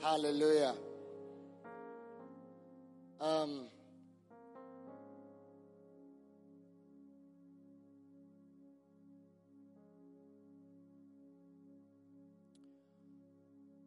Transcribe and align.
Hallelujah. 0.00 0.74
Um, 3.20 3.66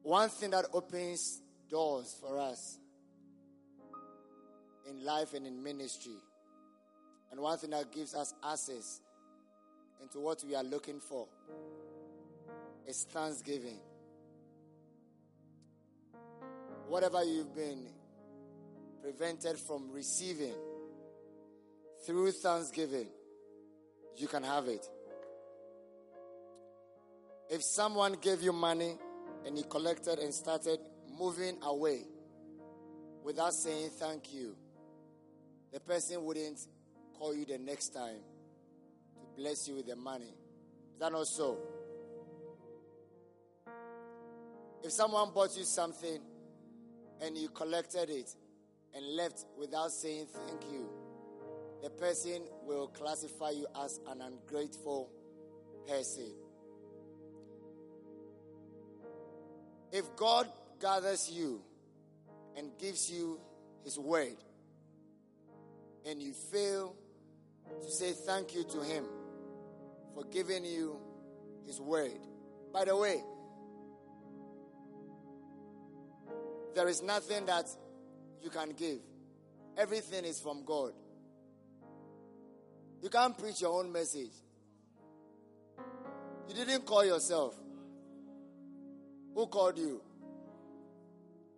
one 0.03 0.27
thing 0.29 0.51
that 0.51 0.65
opens 0.73 1.41
doors 1.69 2.13
for 2.19 2.37
us 2.39 2.77
in 4.89 5.05
life 5.05 5.33
and 5.33 5.47
in 5.47 5.63
ministry, 5.63 6.11
and 7.31 7.39
one 7.39 7.57
thing 7.57 7.69
that 7.69 7.89
gives 7.93 8.13
us 8.13 8.33
access 8.43 8.99
into 10.01 10.19
what 10.19 10.43
we 10.45 10.55
are 10.55 10.63
looking 10.63 10.99
for 10.99 11.27
is 12.85 13.07
thanksgiving. 13.09 13.79
Whatever 16.91 17.23
you've 17.23 17.55
been 17.55 17.87
prevented 19.01 19.57
from 19.57 19.93
receiving 19.93 20.53
through 22.05 22.33
thanksgiving, 22.33 23.07
you 24.17 24.27
can 24.27 24.43
have 24.43 24.67
it. 24.67 24.85
If 27.49 27.63
someone 27.63 28.17
gave 28.21 28.43
you 28.43 28.51
money 28.51 28.97
and 29.45 29.57
you 29.57 29.63
collected 29.63 30.19
and 30.19 30.33
started 30.33 30.79
moving 31.17 31.59
away 31.63 32.01
without 33.23 33.53
saying 33.53 33.91
thank 33.97 34.33
you, 34.33 34.57
the 35.71 35.79
person 35.79 36.21
wouldn't 36.25 36.59
call 37.17 37.33
you 37.33 37.45
the 37.45 37.57
next 37.57 37.93
time 37.93 38.19
to 39.15 39.41
bless 39.41 39.65
you 39.65 39.75
with 39.75 39.87
the 39.87 39.95
money. 39.95 40.25
Is 40.25 40.99
that 40.99 41.13
not 41.13 41.25
so? 41.25 41.57
If 44.83 44.91
someone 44.91 45.31
bought 45.33 45.55
you 45.55 45.63
something 45.63 46.19
and 47.21 47.37
you 47.37 47.49
collected 47.49 48.09
it 48.09 48.35
and 48.95 49.05
left 49.15 49.45
without 49.57 49.91
saying 49.91 50.25
thank 50.47 50.63
you, 50.71 50.89
the 51.83 51.89
person 51.89 52.41
will 52.63 52.87
classify 52.87 53.51
you 53.51 53.67
as 53.83 53.99
an 54.09 54.21
ungrateful 54.21 55.09
person. 55.87 56.31
If 59.91 60.15
God 60.15 60.47
gathers 60.79 61.29
you 61.29 61.61
and 62.57 62.71
gives 62.79 63.11
you 63.11 63.39
His 63.83 63.97
word, 63.99 64.37
and 66.05 66.21
you 66.21 66.33
fail 66.33 66.95
to 67.81 67.91
say 67.91 68.11
thank 68.11 68.55
you 68.55 68.63
to 68.63 68.81
Him 68.83 69.05
for 70.15 70.23
giving 70.25 70.65
you 70.65 70.97
His 71.65 71.79
word, 71.79 72.19
by 72.73 72.85
the 72.85 72.95
way, 72.95 73.21
there 76.73 76.87
is 76.87 77.01
nothing 77.01 77.45
that 77.45 77.65
you 78.41 78.49
can 78.49 78.71
give, 78.71 78.99
everything 79.77 80.25
is 80.25 80.39
from 80.39 80.63
God. 80.65 80.93
You 83.01 83.09
can't 83.09 83.37
preach 83.37 83.61
your 83.61 83.79
own 83.79 83.91
message. 83.91 84.31
You 86.47 86.53
didn't 86.53 86.85
call 86.85 87.03
yourself. 87.03 87.55
Who 89.33 89.47
called 89.47 89.77
you? 89.77 90.01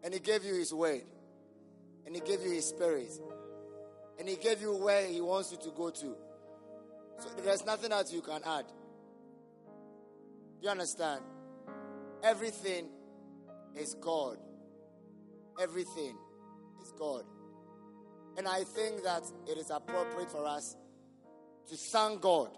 And 0.04 0.14
He 0.14 0.20
gave 0.20 0.46
you 0.46 0.54
His 0.54 0.74
word. 0.74 1.02
And 2.06 2.16
He 2.16 2.22
gave 2.22 2.42
you 2.42 2.52
His 2.52 2.70
spirit. 2.70 3.12
And 4.20 4.30
He 4.30 4.36
gave 4.36 4.62
you 4.62 4.76
where 4.76 5.08
He 5.08 5.20
wants 5.20 5.52
you 5.52 5.58
to 5.58 5.72
go 5.76 5.90
to. 5.90 6.16
So 7.20 7.30
there's 7.44 7.66
nothing 7.66 7.90
that 7.90 8.12
you 8.12 8.22
can 8.22 8.42
add. 8.46 8.66
Do 8.68 10.66
you 10.66 10.70
understand? 10.70 11.22
Everything 12.24 12.88
is 13.76 13.96
God. 13.96 14.38
Everything 15.62 16.16
is 16.82 16.92
God. 16.98 17.24
And 18.38 18.48
I 18.48 18.64
think 18.64 19.04
that 19.04 19.24
it 19.48 19.58
is 19.58 19.70
appropriate 19.70 20.32
for 20.32 20.46
us 20.46 20.76
to 21.70 21.76
thank 21.76 22.22
God 22.22 22.50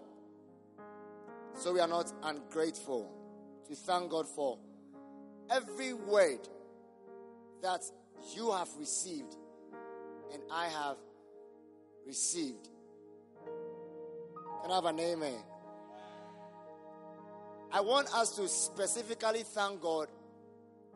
so 1.54 1.72
we 1.72 1.80
are 1.80 1.88
not 1.88 2.12
ungrateful. 2.22 3.10
To 3.68 3.74
thank 3.74 4.10
God 4.10 4.26
for 4.28 4.58
every 5.50 5.92
word 5.92 6.48
that 7.62 7.80
you 8.34 8.52
have 8.52 8.68
received 8.78 9.34
and 10.32 10.42
I 10.52 10.66
have 10.66 10.96
received. 12.06 12.68
Can 14.62 14.70
I 14.70 14.74
have 14.74 14.84
an 14.84 15.00
amen? 15.00 15.38
I 17.72 17.80
want 17.80 18.12
us 18.14 18.36
to 18.36 18.48
specifically 18.48 19.42
thank 19.42 19.80
God 19.80 20.08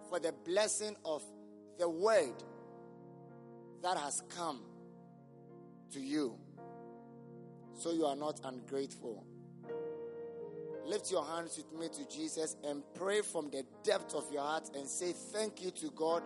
for 0.09 0.21
the 0.21 0.33
blessing 0.45 0.97
of 1.05 1.23
the 1.81 1.89
word 1.89 2.35
that 3.83 3.97
has 3.97 4.23
come 4.37 4.61
to 5.91 5.99
you 5.99 6.37
so 7.75 7.91
you 7.93 8.05
are 8.05 8.15
not 8.15 8.39
ungrateful. 8.45 9.25
Lift 10.85 11.11
your 11.11 11.25
hands 11.25 11.57
with 11.57 11.81
me 11.81 11.89
to 11.89 12.15
Jesus 12.15 12.57
and 12.65 12.83
pray 12.95 13.23
from 13.23 13.49
the 13.51 13.65
depth 13.83 14.15
of 14.15 14.31
your 14.31 14.43
heart 14.43 14.71
and 14.75 14.87
say 14.87 15.13
thank 15.33 15.63
you 15.63 15.71
to 15.71 15.91
God 15.97 16.23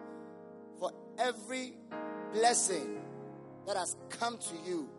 for 0.81 0.91
every 1.19 1.75
blessing 2.33 2.99
that 3.69 3.77
has 3.77 3.97
come 4.11 4.37
to 4.39 4.55
you 4.69 4.91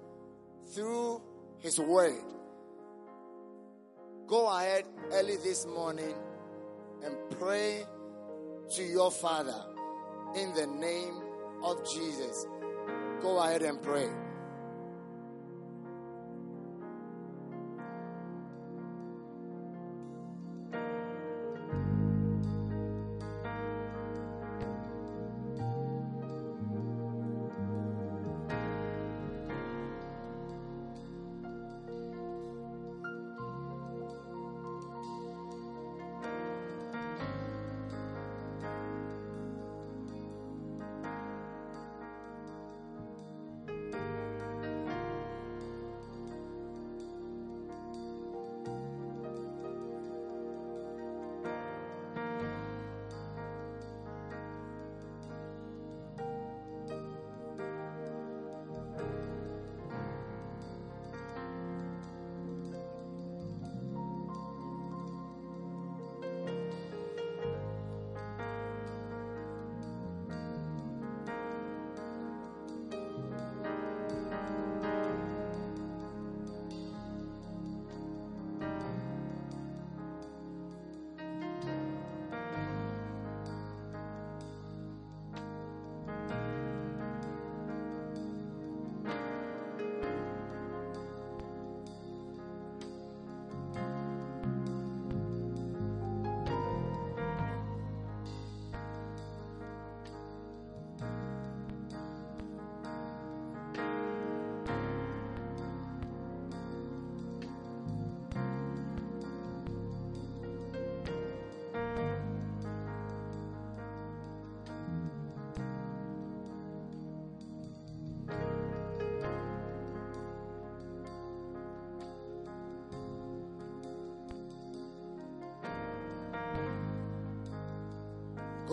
through 0.74 1.22
His 1.60 1.80
Word. 1.82 2.24
Go 4.26 4.48
ahead 4.48 4.86
early 5.12 5.36
this 5.36 5.66
morning 5.66 6.16
and 7.04 7.18
pray 7.38 7.86
to 8.76 8.84
your 8.84 9.12
Father 9.12 9.75
in 10.36 10.54
the 10.54 10.68
name 10.68 11.16
of 11.64 11.90
Jesus. 11.90 12.48
Go 13.22 13.40
ahead 13.40 13.64
and 13.64 13.82
pray. 13.82 14.10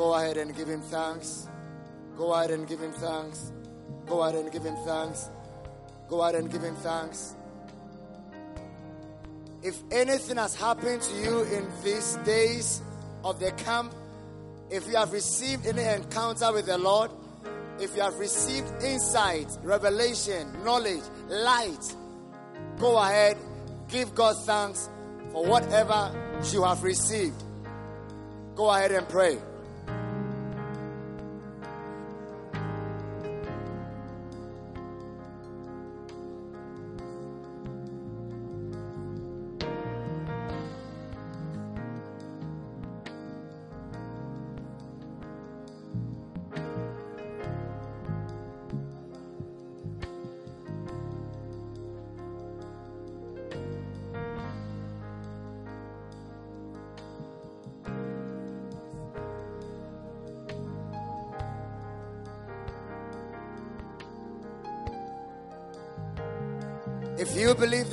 Go 0.02 0.14
ahead 0.14 0.36
and 0.36 0.52
give 0.56 0.66
him 0.66 0.80
thanks. 0.80 1.48
Go 2.16 2.34
ahead 2.34 2.50
and 2.50 2.66
give 2.66 2.80
him 2.80 2.90
thanks. 2.90 3.52
Go 4.04 4.20
ahead 4.24 4.34
and 4.34 4.50
give 4.50 4.64
him 4.64 4.74
thanks. 4.84 5.30
Go 6.08 6.22
ahead 6.22 6.34
and 6.34 6.50
give 6.50 6.60
him 6.60 6.74
thanks. 6.74 7.36
If 9.62 9.76
anything 9.92 10.38
has 10.38 10.56
happened 10.56 11.02
to 11.02 11.14
you 11.14 11.42
in 11.42 11.68
these 11.84 12.16
days 12.24 12.82
of 13.22 13.38
the 13.38 13.52
camp, 13.52 13.94
if 14.70 14.88
you 14.88 14.96
have 14.96 15.12
received 15.12 15.68
any 15.68 15.84
encounter 15.84 16.52
with 16.52 16.66
the 16.66 16.78
Lord, 16.78 17.12
if 17.78 17.94
you 17.94 18.02
have 18.02 18.18
received 18.18 18.82
insight, 18.82 19.56
revelation, 19.62 20.64
knowledge, 20.64 21.04
light, 21.28 21.94
go 22.76 22.98
ahead, 22.98 23.36
give 23.86 24.16
God 24.16 24.34
thanks 24.46 24.90
for 25.30 25.46
whatever 25.46 26.12
you 26.50 26.64
have 26.64 26.82
received. 26.82 27.40
Go 28.56 28.68
ahead 28.68 28.90
and 28.90 29.08
pray. 29.08 29.38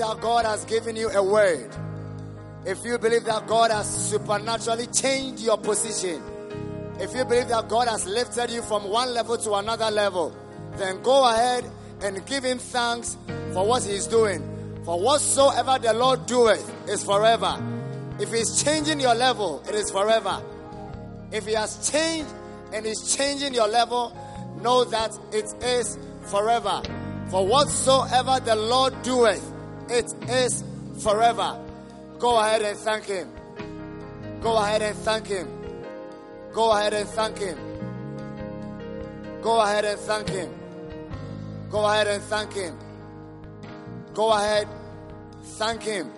That 0.09 0.21
God 0.21 0.45
has 0.45 0.65
given 0.65 0.95
you 0.95 1.09
a 1.09 1.23
word, 1.23 1.69
if 2.65 2.83
you 2.83 2.97
believe 2.97 3.25
that 3.25 3.45
God 3.45 3.69
has 3.69 4.09
supernaturally 4.09 4.87
changed 4.87 5.43
your 5.43 5.57
position, 5.57 6.21
if 6.99 7.13
you 7.15 7.23
believe 7.25 7.47
that 7.49 7.69
God 7.69 7.87
has 7.87 8.05
lifted 8.05 8.49
you 8.49 8.61
from 8.63 8.89
one 8.89 9.13
level 9.13 9.37
to 9.37 9.53
another 9.53 9.91
level, 9.91 10.35
then 10.77 11.01
go 11.03 11.29
ahead 11.31 11.63
and 12.01 12.25
give 12.25 12.43
Him 12.43 12.57
thanks 12.57 13.17
for 13.53 13.65
what 13.67 13.83
He's 13.83 14.07
doing. 14.07 14.41
For 14.83 14.99
whatsoever 14.99 15.77
the 15.79 15.93
Lord 15.93 16.25
doeth 16.25 16.89
is 16.89 17.03
forever. 17.03 17.61
If 18.19 18.33
He's 18.33 18.63
changing 18.63 18.99
your 18.99 19.15
level, 19.15 19.63
it 19.69 19.75
is 19.75 19.91
forever. 19.91 20.41
If 21.31 21.45
He 21.45 21.53
has 21.53 21.89
changed 21.91 22.33
and 22.73 22.85
is 22.85 23.15
changing 23.15 23.53
your 23.53 23.67
level, 23.67 24.15
know 24.61 24.85
that 24.85 25.11
it 25.31 25.53
is 25.63 25.99
forever. 26.23 26.81
For 27.29 27.45
whatsoever 27.45 28.39
the 28.43 28.55
Lord 28.55 28.93
doeth, 29.03 29.53
it 29.89 30.13
is 30.29 30.63
forever. 31.01 31.59
Go 32.17 32.37
ahead 32.39 32.61
and 32.61 32.77
thank 32.77 33.05
Him. 33.05 33.29
Go 34.41 34.57
ahead 34.57 34.81
and 34.81 34.97
thank 34.97 35.27
Him. 35.27 35.47
Go 36.53 36.71
ahead 36.71 36.93
and 36.93 37.07
thank 37.09 37.37
Him. 37.37 37.57
Go 39.41 39.61
ahead 39.61 39.85
and 39.85 39.99
thank 39.99 40.29
Him. 40.29 40.49
Go 41.69 41.85
ahead 41.85 42.07
and 42.07 42.23
thank 42.23 42.53
Him. 42.53 42.77
Go 44.13 44.31
ahead, 44.33 44.67
thank 45.57 45.83
Him. 45.83 46.11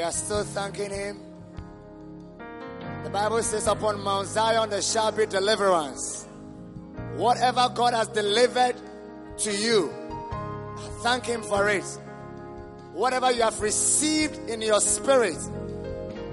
We 0.00 0.04
are 0.04 0.12
still 0.12 0.44
thanking 0.44 0.90
Him. 0.90 1.20
The 3.04 3.10
Bible 3.10 3.42
says, 3.42 3.66
Upon 3.66 4.02
Mount 4.02 4.28
Zion 4.28 4.70
there 4.70 4.80
shall 4.80 5.12
be 5.12 5.26
deliverance. 5.26 6.26
Whatever 7.16 7.68
God 7.74 7.92
has 7.92 8.08
delivered 8.08 8.76
to 9.40 9.54
you, 9.54 9.92
thank 11.02 11.26
Him 11.26 11.42
for 11.42 11.68
it. 11.68 11.84
Whatever 12.94 13.30
you 13.30 13.42
have 13.42 13.60
received 13.60 14.48
in 14.48 14.62
your 14.62 14.80
spirit, 14.80 15.36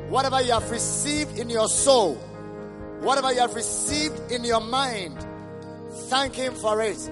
whatever 0.07 0.41
you 0.41 0.53
have 0.53 0.71
received 0.71 1.37
in 1.37 1.49
your 1.49 1.67
soul, 1.67 2.15
whatever 3.01 3.33
you 3.33 3.41
have 3.41 3.53
received 3.53 4.31
in 4.31 4.45
your 4.45 4.61
mind, 4.61 5.27
Thank 6.07 6.35
Him 6.35 6.55
for 6.55 6.81
it. 6.81 7.11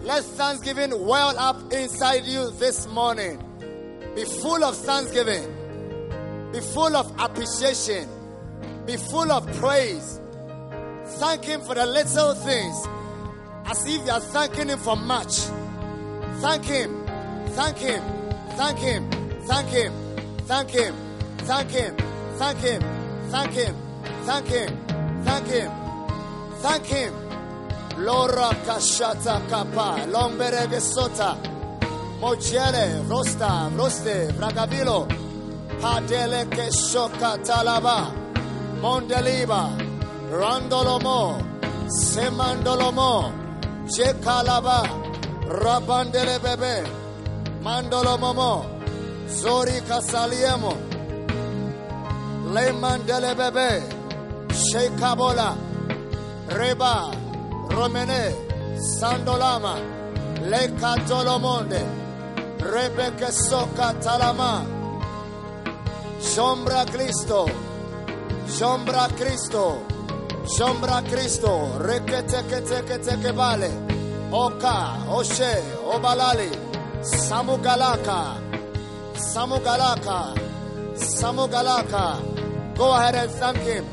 Let 0.00 0.24
thanksgiving 0.24 1.06
well 1.06 1.38
up 1.38 1.70
inside 1.70 2.24
you 2.24 2.50
this 2.52 2.86
morning. 2.86 3.42
Be 4.14 4.24
full 4.24 4.64
of 4.64 4.74
thanksgiving. 4.74 5.65
Be 6.52 6.60
full 6.60 6.96
of 6.96 7.12
appreciation. 7.18 8.08
Be 8.86 8.96
full 8.96 9.30
of 9.30 9.46
praise. 9.58 10.20
Thank 11.18 11.44
Him 11.44 11.60
for 11.62 11.74
the 11.74 11.86
little 11.86 12.34
things 12.34 12.86
as 13.66 13.84
if 13.86 14.04
you 14.06 14.12
are 14.12 14.20
thanking 14.20 14.68
Him 14.68 14.78
for 14.78 14.96
much. 14.96 15.34
Thank 16.40 16.64
Him. 16.64 17.04
Thank 17.50 17.78
Him. 17.78 18.02
Thank 18.56 18.78
Him. 18.78 19.10
Thank 19.46 19.68
Him. 19.68 19.92
Thank 20.46 20.70
Him. 20.70 20.94
Thank 21.38 21.70
Him. 21.70 21.94
Thank 22.36 22.58
Him. 22.60 22.82
Thank 23.30 23.52
Him. 23.52 23.74
Thank 24.24 24.46
Him. 24.46 24.76
Thank 25.24 25.46
Him. 25.46 25.70
Thank 26.62 26.86
Him. 26.86 27.14
Lora 27.98 28.54
kashata 28.66 29.40
kapa. 29.48 30.06
Lomberege 30.06 30.80
sota. 30.80 31.36
Mojele. 32.20 33.08
Rosta. 33.08 33.70
Roste. 33.76 34.32
Bragavilo. 34.38 35.25
Padele 35.80 36.44
keshoka 36.54 37.38
talaba. 37.46 38.12
Mondeliba. 38.80 39.62
Randolomo. 40.30 41.40
Semandolomo. 41.88 43.32
Jekalaba. 43.86 44.80
Rabandele 45.48 46.38
bebe. 46.42 46.84
Mandolo 47.62 48.18
momo. 48.18 48.66
Zori 49.28 49.80
kasaliemo. 49.88 50.74
Le 52.52 52.72
mandele 52.72 53.34
bebe. 53.36 53.82
Reba. 56.48 57.10
Romene. 57.70 58.34
Sandolama. 58.98 59.74
Le 60.50 60.68
catolomonde. 60.80 61.82
Rebeke 62.58 63.30
soka 63.32 63.92
talama. 64.02 64.75
Sombra 66.34 66.84
Cristo. 66.84 67.46
Sombra 68.46 69.08
Cristo. 69.16 69.86
Sombra 70.44 71.00
Cristo. 71.08 71.78
Rekete 71.78 72.42
kete 72.48 72.82
kete 72.84 73.32
vale. 73.32 73.70
Oka. 74.30 75.06
Oshe. 75.08 75.62
Obalali. 75.86 76.50
Samugalaka. 77.00 78.36
Samugalaka. 79.14 80.34
Samugalaka. 80.94 82.20
Go 82.76 82.92
ahead 82.92 83.14
and 83.14 83.30
thank 83.30 83.58
him. 83.58 83.84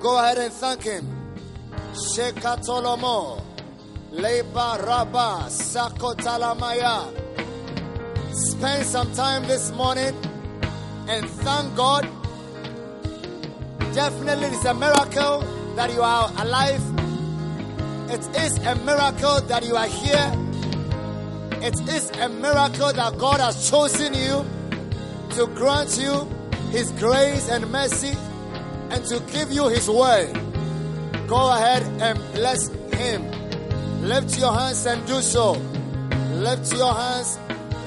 Go 0.00 0.18
ahead 0.18 0.38
and 0.38 0.52
thank 0.52 0.82
him. 0.82 1.04
Shekatolomo. 1.94 3.42
Leba 4.12 4.76
Raba 4.78 5.48
Sakotalamaya. 5.48 7.21
Spend 8.34 8.86
some 8.86 9.12
time 9.12 9.42
this 9.46 9.70
morning 9.72 10.16
and 11.06 11.28
thank 11.28 11.76
God. 11.76 12.08
Definitely, 13.92 14.46
it's 14.46 14.64
a 14.64 14.72
miracle 14.72 15.40
that 15.76 15.92
you 15.92 16.00
are 16.00 16.32
alive. 16.38 16.80
It 18.10 18.26
is 18.36 18.56
a 18.56 18.74
miracle 18.76 19.42
that 19.42 19.66
you 19.66 19.76
are 19.76 19.86
here. 19.86 20.32
It 21.60 21.78
is 21.90 22.10
a 22.12 22.30
miracle 22.30 22.90
that 22.94 23.18
God 23.18 23.40
has 23.40 23.68
chosen 23.68 24.14
you 24.14 24.46
to 25.36 25.46
grant 25.54 25.98
you 25.98 26.26
His 26.70 26.90
grace 26.92 27.50
and 27.50 27.70
mercy 27.70 28.16
and 28.88 29.04
to 29.08 29.20
give 29.30 29.52
you 29.52 29.68
His 29.68 29.90
word. 29.90 30.32
Go 31.26 31.52
ahead 31.52 31.82
and 32.00 32.18
bless 32.32 32.68
Him. 32.94 33.30
Lift 34.02 34.38
your 34.38 34.54
hands 34.54 34.86
and 34.86 35.06
do 35.06 35.20
so. 35.20 35.52
Lift 36.32 36.72
your 36.72 36.94
hands 36.94 37.38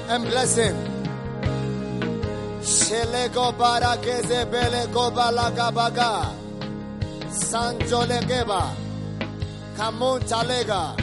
and 0.08 0.24
bless 0.24 0.56
Him. 0.56 0.76
Shelego 2.60 3.52
barakeze 3.58 4.44
belego 4.50 5.10
balagabaga. 5.16 6.32
Sanjolegeba. 7.30 8.62
Kamun 9.76 10.20
talega. 10.30 10.96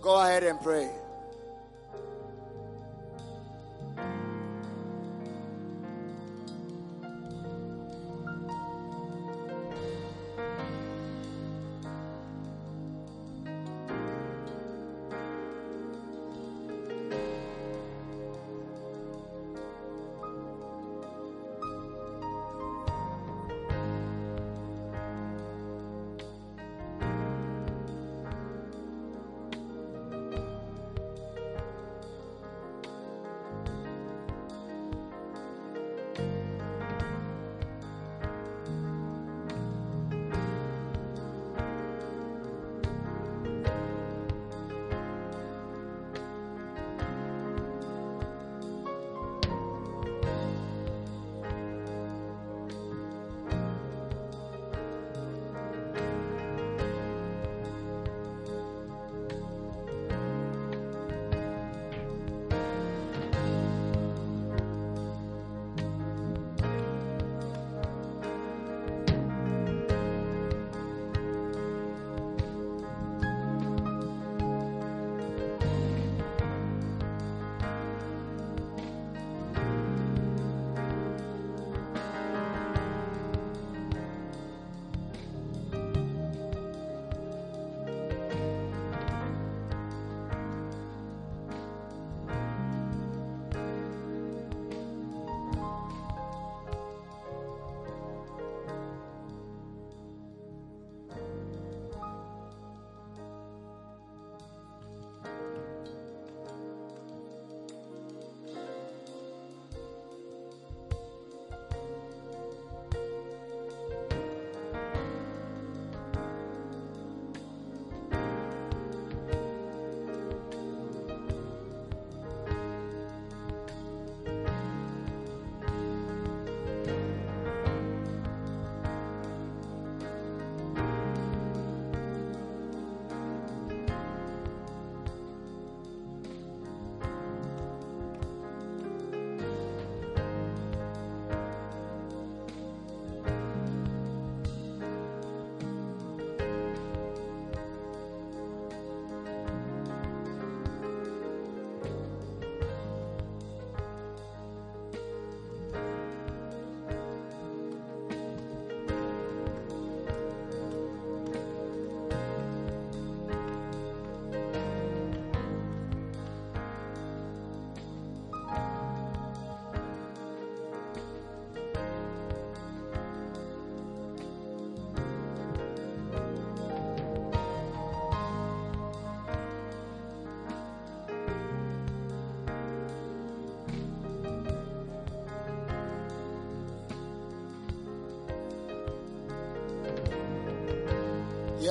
Go 0.00 0.20
ahead 0.20 0.42
and 0.42 0.60
pray. 0.60 1.01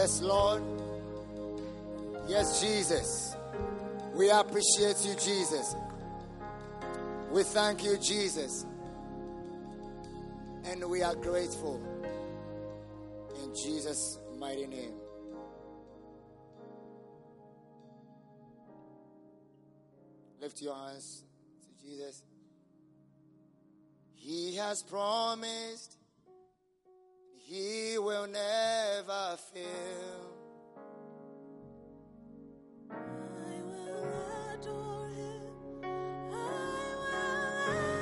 Yes, 0.02 0.20
Lord. 0.20 0.64
Yes, 2.28 2.60
Jesus. 2.60 3.36
We 4.16 4.32
appreciate 4.32 4.98
you, 5.06 5.14
Jesus. 5.14 5.76
We 7.30 7.44
thank 7.44 7.84
you, 7.84 7.98
Jesus. 8.00 8.66
And 10.66 10.90
we 10.90 11.04
are 11.04 11.14
grateful. 11.14 11.80
In 13.44 13.54
Jesus' 13.54 14.18
mighty 14.40 14.66
name. 14.66 14.96
Lift 20.42 20.64
your 20.64 20.74
hands 20.74 21.24
to 21.62 21.86
Jesus. 21.86 22.24
He 24.16 24.56
has 24.56 24.82
promised 24.82 25.96
he 27.38 28.00
will 28.00 28.26
never. 28.26 28.81
I 29.32 29.36
will 29.38 29.48
him. 29.56 32.28
I 32.92 33.64
will 33.64 34.04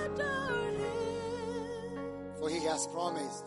adore 0.10 0.74
him. 0.74 2.34
For 2.40 2.50
he 2.50 2.66
has 2.66 2.88
promised, 2.88 3.46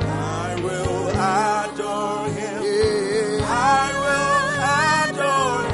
Adore 1.23 2.29
him. 2.39 2.61
Yeah. 2.65 3.45
I 3.45 3.47
will 4.03 4.49
adore 5.13 5.65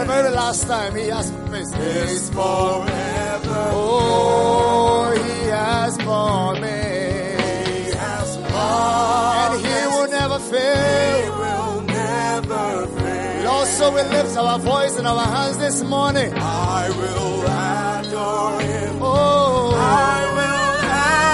Very 0.09 0.31
last 0.31 0.66
time, 0.66 0.97
he 0.97 1.09
has 1.09 1.31
promised. 1.31 1.77
is 1.77 2.31
forever. 2.31 3.62
Oh, 3.77 5.12
he 5.12 5.49
has 5.49 5.97
promised. 5.99 7.68
He 7.68 7.90
has 8.05 8.37
promised. 8.38 9.44
And 9.44 9.55
he 9.66 9.79
will 9.92 10.09
never 10.18 10.38
he 10.38 10.51
fail. 10.51 11.38
will 11.42 11.81
never 11.83 12.87
fail. 12.99 13.44
Lord, 13.44 13.68
so 13.68 13.85
we 13.94 14.03
lift 14.16 14.35
our 14.38 14.59
voice 14.59 14.97
and 14.97 15.07
our 15.07 15.27
hands 15.37 15.59
this 15.59 15.83
morning. 15.85 16.33
I 16.35 16.88
will 16.99 17.40
adore 17.44 18.61
him. 18.62 18.99
Oh, 19.03 19.75
I 19.77 20.21
will 20.38 20.75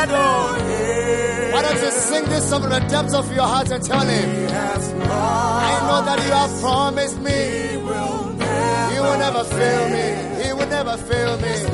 adore 0.02 0.56
him. 0.68 1.52
why 1.52 1.62
don't 1.62 1.80
you 1.80 1.92
sing 1.92 2.24
this 2.24 2.48
from 2.50 2.62
the 2.62 2.80
depths 2.92 3.14
of 3.14 3.32
your 3.32 3.46
heart 3.46 3.70
and 3.70 3.82
tell 3.84 4.00
him, 4.00 4.28
He 4.34 4.42
has 4.52 4.92
I 4.92 5.72
know 5.86 6.00
that 6.08 6.18
you 6.26 6.32
have 6.32 6.60
promised 6.60 7.20
me. 7.20 7.73
Will 9.04 9.18
never 9.18 9.44
fail 9.44 9.88
me. 9.94 10.06
He 10.42 10.52
will 10.52 10.66
never 10.66 10.96
fail 10.96 11.36
me. 11.38 11.48
faithfulness 11.48 11.64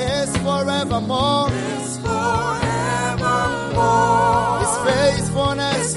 It's 0.00 0.36
forevermore. 0.38 1.50
is 1.50 1.98
forevermore. 1.98 4.58
His 4.62 4.74
faithfulness 4.88 5.94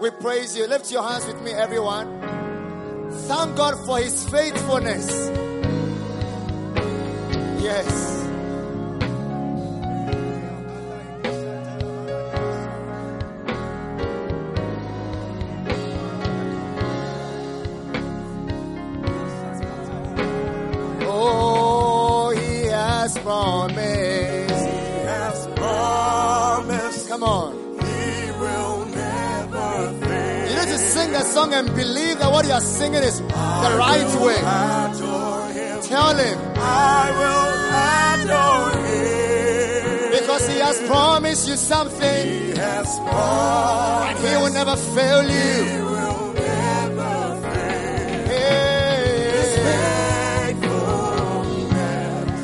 we 0.00 0.10
praise 0.10 0.56
you. 0.56 0.66
Lift 0.66 0.90
your 0.90 1.02
hands 1.08 1.26
with 1.26 1.40
me, 1.42 1.52
everyone. 1.52 2.08
Thank 3.28 3.56
God 3.56 3.86
for 3.86 3.98
His 3.98 4.28
faithfulness. 4.28 5.08
Yes. 7.62 8.11
To 31.22 31.28
song 31.28 31.54
and 31.54 31.66
believe 31.74 32.18
that 32.18 32.30
what 32.30 32.46
you 32.46 32.52
are 32.52 32.60
singing 32.60 33.02
is 33.02 33.20
the 33.20 33.26
right 33.78 34.20
way. 34.20 34.40
Tell 35.82 36.16
him 36.16 36.38
I 36.56 37.04
will 37.20 37.52
adore 38.22 38.72
Him. 38.86 40.20
because 40.20 40.48
he 40.48 40.58
has 40.58 40.80
promised 40.86 41.48
you 41.48 41.56
something 41.56 42.28
He 42.28 42.50
has 42.56 42.98
and 42.98 44.18
he 44.18 44.36
will 44.36 44.52
never 44.52 44.76
fail 44.76 45.22
you. 45.22 45.92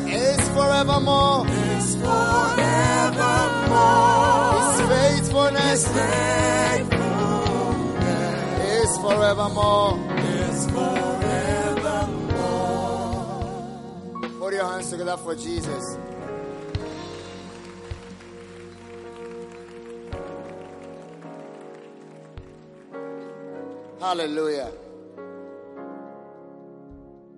Faithfulness 0.06 0.48
forevermore. 0.48 1.46
His 1.46 1.96
faithfulness 4.88 4.88
Faithfulness 4.88 5.80
is 5.84 6.37
forevermore. 9.08 9.98
is 10.18 10.66
forevermore. 10.70 11.28
Put 14.38 14.52
your 14.52 14.66
hands 14.70 14.90
together 14.90 15.16
for 15.16 15.34
Jesus. 15.34 15.96
Hallelujah. 23.98 24.72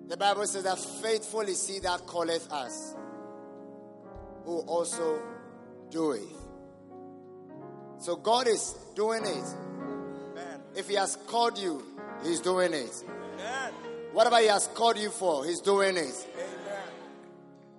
The 0.09 0.17
Bible 0.17 0.45
says 0.47 0.63
that 0.65 0.77
faithful 1.01 1.41
is 1.41 1.65
he 1.67 1.79
that 1.79 2.05
calleth 2.05 2.51
us, 2.51 2.95
who 4.43 4.59
also 4.59 5.21
doeth. 5.89 6.35
So 7.99 8.17
God 8.17 8.47
is 8.47 8.75
doing 8.93 9.23
it. 9.23 9.45
If 10.75 10.87
He 10.87 10.95
has 10.95 11.17
called 11.27 11.57
you, 11.57 11.83
He's 12.23 12.39
doing 12.39 12.73
it. 12.73 13.03
Whatever 14.13 14.39
He 14.39 14.47
has 14.47 14.67
called 14.67 14.97
you 14.97 15.09
for, 15.09 15.45
He's 15.45 15.61
doing 15.61 15.97
it. 15.97 16.27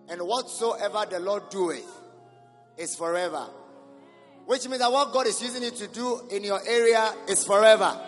And 0.08 0.20
whatsoever 0.22 1.06
the 1.08 1.20
Lord 1.20 1.48
doeth 1.50 1.86
is 2.76 2.94
forever. 2.94 3.46
Which 4.46 4.66
means 4.68 4.80
that 4.80 4.90
what 4.90 5.12
God 5.12 5.26
is 5.26 5.40
using 5.40 5.62
you 5.62 5.70
to 5.70 5.86
do 5.88 6.20
in 6.30 6.44
your 6.44 6.60
area 6.66 7.14
is 7.28 7.44
forever. 7.44 7.98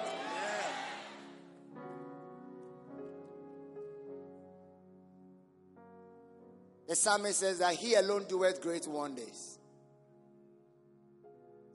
The 6.87 6.97
psalmist 6.97 7.41
says 7.41 7.59
that 7.61 7.75
he 7.75 7.95
alone 7.95 8.27
doeth 8.29 8.61
great 8.61 8.87
wonders. 8.87 9.59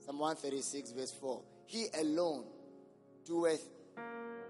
Psalm 0.04 0.18
136, 0.18 0.92
verse 0.92 1.12
4. 1.12 1.42
He 1.66 1.86
alone 2.00 2.44
doeth 3.26 3.66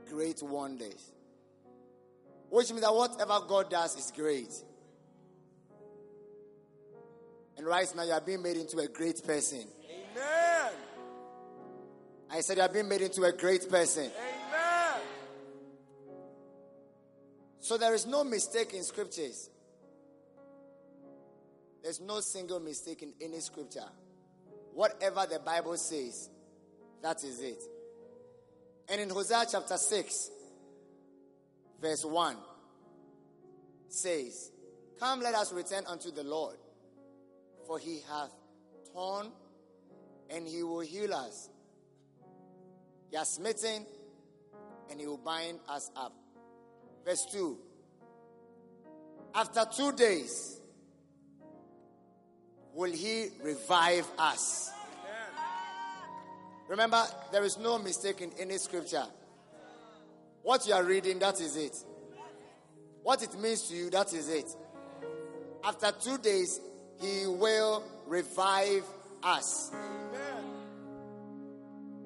great 0.08 0.42
wonders. 0.42 1.12
Which 2.48 2.70
means 2.70 2.82
that 2.82 2.94
whatever 2.94 3.38
God 3.46 3.70
does 3.70 3.96
is 3.96 4.12
great. 4.14 4.52
And 7.56 7.66
right 7.66 7.86
now 7.94 8.02
you 8.02 8.12
are 8.12 8.20
being 8.20 8.42
made 8.42 8.56
into 8.56 8.78
a 8.78 8.88
great 8.88 9.24
person. 9.24 9.64
Amen. 9.84 10.72
I 12.30 12.40
said 12.40 12.56
you 12.56 12.62
are 12.62 12.68
being 12.68 12.88
made 12.88 13.02
into 13.02 13.22
a 13.22 13.32
great 13.32 13.68
person. 13.68 14.04
Amen. 14.04 15.00
So 17.60 17.76
there 17.76 17.94
is 17.94 18.06
no 18.06 18.24
mistake 18.24 18.74
in 18.74 18.82
scriptures. 18.82 19.50
There's 21.82 22.00
no 22.00 22.20
single 22.20 22.60
mistake 22.60 23.02
in 23.02 23.12
any 23.20 23.40
scripture. 23.40 23.88
Whatever 24.74 25.26
the 25.30 25.38
Bible 25.38 25.76
says, 25.76 26.30
that 27.02 27.22
is 27.24 27.40
it. 27.40 27.62
And 28.90 29.00
in 29.00 29.08
Hosea 29.08 29.44
chapter 29.48 29.76
6, 29.76 30.30
verse 31.80 32.04
1, 32.04 32.36
says, 33.88 34.50
Come, 34.98 35.20
let 35.20 35.34
us 35.36 35.52
return 35.52 35.84
unto 35.86 36.10
the 36.10 36.24
Lord, 36.24 36.56
for 37.68 37.78
he 37.78 38.00
hath 38.10 38.32
torn 38.92 39.28
and 40.28 40.46
he 40.46 40.64
will 40.64 40.80
heal 40.80 41.14
us. 41.14 41.48
He 43.10 43.16
has 43.16 43.28
smitten 43.28 43.86
and 44.90 45.00
he 45.00 45.06
will 45.06 45.18
bind 45.18 45.60
us 45.68 45.88
up. 45.96 46.12
Verse 47.04 47.24
2 47.32 47.58
After 49.36 49.66
two 49.76 49.92
days 49.92 50.60
will 52.74 52.92
he 52.92 53.28
revive 53.42 54.06
us. 54.18 54.70
Remember, 56.70 57.04
there 57.32 57.42
is 57.42 57.58
no 57.58 57.80
mistake 57.80 58.20
in 58.20 58.30
any 58.38 58.56
scripture. 58.56 59.02
What 60.44 60.68
you 60.68 60.72
are 60.72 60.84
reading, 60.84 61.18
that 61.18 61.40
is 61.40 61.56
it. 61.56 61.76
What 63.02 63.24
it 63.24 63.36
means 63.40 63.62
to 63.62 63.74
you, 63.74 63.90
that 63.90 64.12
is 64.12 64.28
it. 64.28 64.46
After 65.64 65.90
two 65.90 66.18
days, 66.18 66.60
he 67.00 67.26
will 67.26 67.82
revive 68.06 68.84
us. 69.20 69.72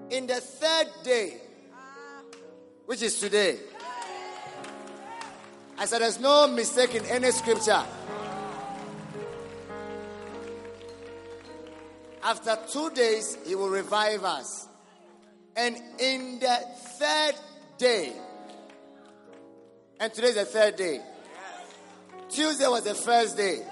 In 0.09 0.27
the 0.27 0.41
third 0.41 0.87
day, 1.05 1.35
which 2.87 3.03
is 3.03 3.21
today, 3.21 3.59
I 5.77 5.85
said 5.85 6.01
there's 6.01 6.21
no 6.21 6.49
mistake 6.49 6.95
in 6.95 7.05
any 7.05 7.33
scripture. 7.33 7.85
After 12.25 12.57
two 12.73 12.89
days, 12.91 13.37
he 13.47 13.55
will 13.55 13.69
revive 13.69 14.25
us. 14.25 14.67
And 15.55 15.77
in 15.99 16.39
the 16.41 16.59
third 16.99 17.35
day, 17.77 18.13
and 20.01 20.13
today 20.13 20.29
is 20.29 20.35
the 20.37 20.47
third 20.47 20.77
day. 20.77 21.01
Tuesday 22.31 22.67
was 22.67 22.85
the 22.85 22.95
first 22.95 23.37
day. 23.37 23.63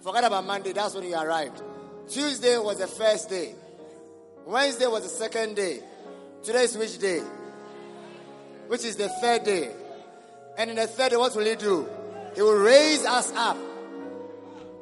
Forget 0.00 0.22
about 0.22 0.46
Monday, 0.46 0.72
that's 0.72 0.94
when 0.94 1.04
you 1.04 1.14
arrived. 1.14 1.60
Tuesday 2.08 2.56
was 2.56 2.78
the 2.78 2.86
first 2.86 3.28
day. 3.28 3.54
Wednesday 4.46 4.86
was 4.86 5.02
the 5.02 5.08
second 5.08 5.56
day. 5.56 5.80
Today 6.44 6.62
is 6.62 6.78
which 6.78 6.98
day? 6.98 7.20
Which 8.68 8.84
is 8.84 8.94
the 8.94 9.08
third 9.08 9.42
day. 9.42 9.72
And 10.56 10.70
in 10.70 10.76
the 10.76 10.86
third 10.86 11.10
day, 11.10 11.16
what 11.16 11.34
will 11.34 11.44
he 11.44 11.56
do? 11.56 11.88
He 12.34 12.42
will 12.42 12.58
raise 12.58 13.04
us 13.04 13.32
up. 13.32 13.56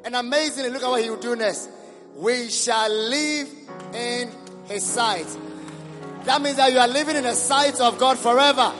And 0.05 0.15
amazingly, 0.15 0.69
look 0.69 0.83
at 0.83 0.89
what 0.89 1.01
he 1.03 1.09
will 1.09 1.17
do 1.17 1.35
next. 1.35 1.69
We 2.15 2.49
shall 2.49 2.89
live 2.89 3.49
in 3.93 4.31
his 4.65 4.83
sight. 4.85 5.27
That 6.25 6.41
means 6.41 6.57
that 6.57 6.71
you 6.71 6.77
are 6.77 6.87
living 6.87 7.15
in 7.15 7.23
the 7.23 7.33
sight 7.33 7.79
of 7.79 7.97
God 7.97 8.17
forever. 8.19 8.73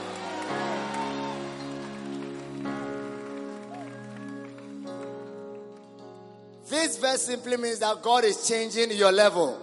This 6.68 6.98
verse 6.98 7.22
simply 7.22 7.56
means 7.56 7.80
that 7.80 8.00
God 8.00 8.24
is 8.24 8.48
changing 8.48 8.92
your 8.92 9.12
level. 9.12 9.60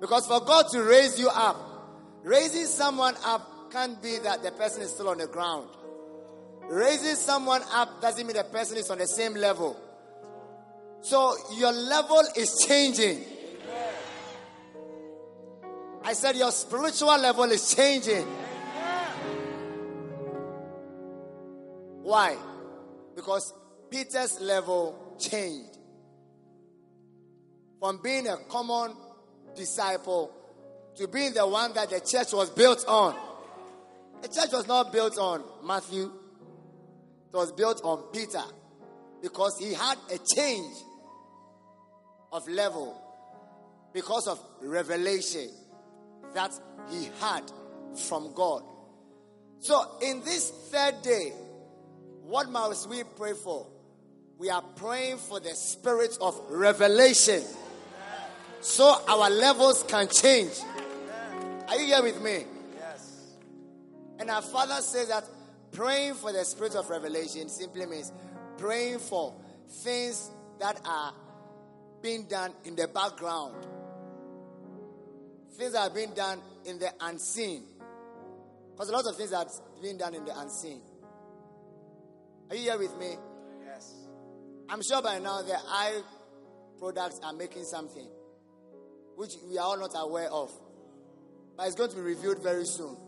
Because 0.00 0.26
for 0.26 0.40
God 0.40 0.66
to 0.72 0.82
raise 0.82 1.18
you 1.18 1.28
up, 1.28 1.56
raising 2.22 2.66
someone 2.66 3.14
up 3.24 3.70
can't 3.70 4.00
be 4.00 4.18
that 4.18 4.42
the 4.42 4.52
person 4.52 4.82
is 4.82 4.90
still 4.90 5.08
on 5.08 5.18
the 5.18 5.26
ground. 5.26 5.68
Raising 6.68 7.16
someone 7.16 7.62
up 7.72 8.00
doesn't 8.00 8.26
mean 8.26 8.36
the 8.36 8.44
person 8.44 8.78
is 8.78 8.88
on 8.90 8.98
the 8.98 9.06
same 9.06 9.34
level. 9.34 9.76
So 11.04 11.36
your 11.58 11.70
level 11.70 12.22
is 12.34 12.64
changing. 12.66 13.24
I 16.02 16.14
said 16.14 16.34
your 16.34 16.50
spiritual 16.50 17.18
level 17.18 17.44
is 17.44 17.74
changing. 17.74 18.26
Why? 22.02 22.38
Because 23.14 23.52
Peter's 23.90 24.40
level 24.40 25.16
changed 25.18 25.76
from 27.78 28.00
being 28.02 28.26
a 28.26 28.38
common 28.48 28.96
disciple 29.54 30.32
to 30.96 31.06
being 31.06 31.34
the 31.34 31.46
one 31.46 31.74
that 31.74 31.90
the 31.90 32.00
church 32.00 32.32
was 32.32 32.48
built 32.48 32.82
on. 32.88 33.14
The 34.22 34.28
church 34.28 34.52
was 34.52 34.66
not 34.66 34.90
built 34.90 35.18
on 35.18 35.44
Matthew, 35.62 36.04
it 36.04 37.36
was 37.36 37.52
built 37.52 37.82
on 37.84 38.04
Peter 38.10 38.42
because 39.20 39.58
he 39.58 39.74
had 39.74 39.98
a 40.10 40.18
change 40.34 40.74
of 42.34 42.48
level 42.48 43.00
because 43.92 44.26
of 44.26 44.40
revelation 44.60 45.48
that 46.34 46.52
he 46.90 47.08
had 47.20 47.44
from 48.08 48.34
God. 48.34 48.64
So, 49.60 49.82
in 50.02 50.20
this 50.24 50.50
third 50.70 51.00
day, 51.02 51.32
what 52.22 52.50
must 52.50 52.90
we 52.90 53.04
pray 53.16 53.34
for? 53.34 53.68
We 54.36 54.50
are 54.50 54.62
praying 54.62 55.18
for 55.18 55.38
the 55.38 55.54
spirit 55.54 56.18
of 56.20 56.38
revelation 56.50 57.44
so 58.60 59.00
our 59.06 59.30
levels 59.30 59.84
can 59.86 60.08
change. 60.08 60.52
Are 61.68 61.76
you 61.76 61.86
here 61.86 62.02
with 62.02 62.20
me? 62.20 62.44
Yes. 62.74 63.36
And 64.18 64.28
our 64.28 64.42
Father 64.42 64.80
says 64.80 65.08
that 65.08 65.24
praying 65.70 66.14
for 66.14 66.32
the 66.32 66.44
spirit 66.44 66.74
of 66.74 66.90
revelation 66.90 67.48
simply 67.48 67.86
means 67.86 68.10
praying 68.58 68.98
for 68.98 69.34
things 69.68 70.30
that 70.58 70.80
are 70.84 71.14
being 72.04 72.24
done 72.24 72.52
in 72.66 72.76
the 72.76 72.86
background. 72.86 73.54
Things 75.56 75.74
are 75.74 75.88
being 75.88 76.12
done 76.12 76.38
in 76.66 76.78
the 76.78 76.90
unseen. 77.00 77.62
Because 78.72 78.90
a 78.90 78.92
lot 78.92 79.06
of 79.06 79.16
things 79.16 79.32
are 79.32 79.46
being 79.80 79.96
done 79.96 80.14
in 80.14 80.22
the 80.26 80.38
unseen. 80.38 80.82
Are 82.50 82.56
you 82.56 82.62
here 82.62 82.78
with 82.78 82.94
me? 82.98 83.14
Yes. 83.64 83.94
I'm 84.68 84.82
sure 84.86 85.00
by 85.00 85.18
now 85.18 85.40
the 85.40 85.56
eye 85.56 86.02
products 86.78 87.20
are 87.24 87.32
making 87.32 87.64
something 87.64 88.06
which 89.16 89.30
we 89.48 89.56
are 89.56 89.64
all 89.64 89.78
not 89.78 89.92
aware 89.94 90.28
of. 90.28 90.52
But 91.56 91.68
it's 91.68 91.74
going 91.74 91.88
to 91.88 91.96
be 91.96 92.02
revealed 92.02 92.42
very 92.42 92.66
soon. 92.66 92.98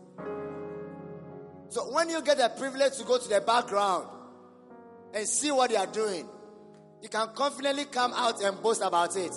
So 1.69 1.93
when 1.93 2.09
you 2.09 2.23
get 2.23 2.39
the 2.39 2.49
privilege 2.57 2.97
to 2.97 3.03
go 3.03 3.19
to 3.19 3.29
the 3.29 3.41
background 3.41 4.07
and 5.13 5.27
see 5.27 5.51
what 5.51 5.69
they 5.69 5.75
are 5.75 5.85
doing, 5.85 6.27
you 7.01 7.09
can 7.09 7.27
confidently 7.35 7.85
come 7.85 8.13
out 8.13 8.41
and 8.41 8.61
boast 8.61 8.81
about 8.81 9.15
it. 9.15 9.31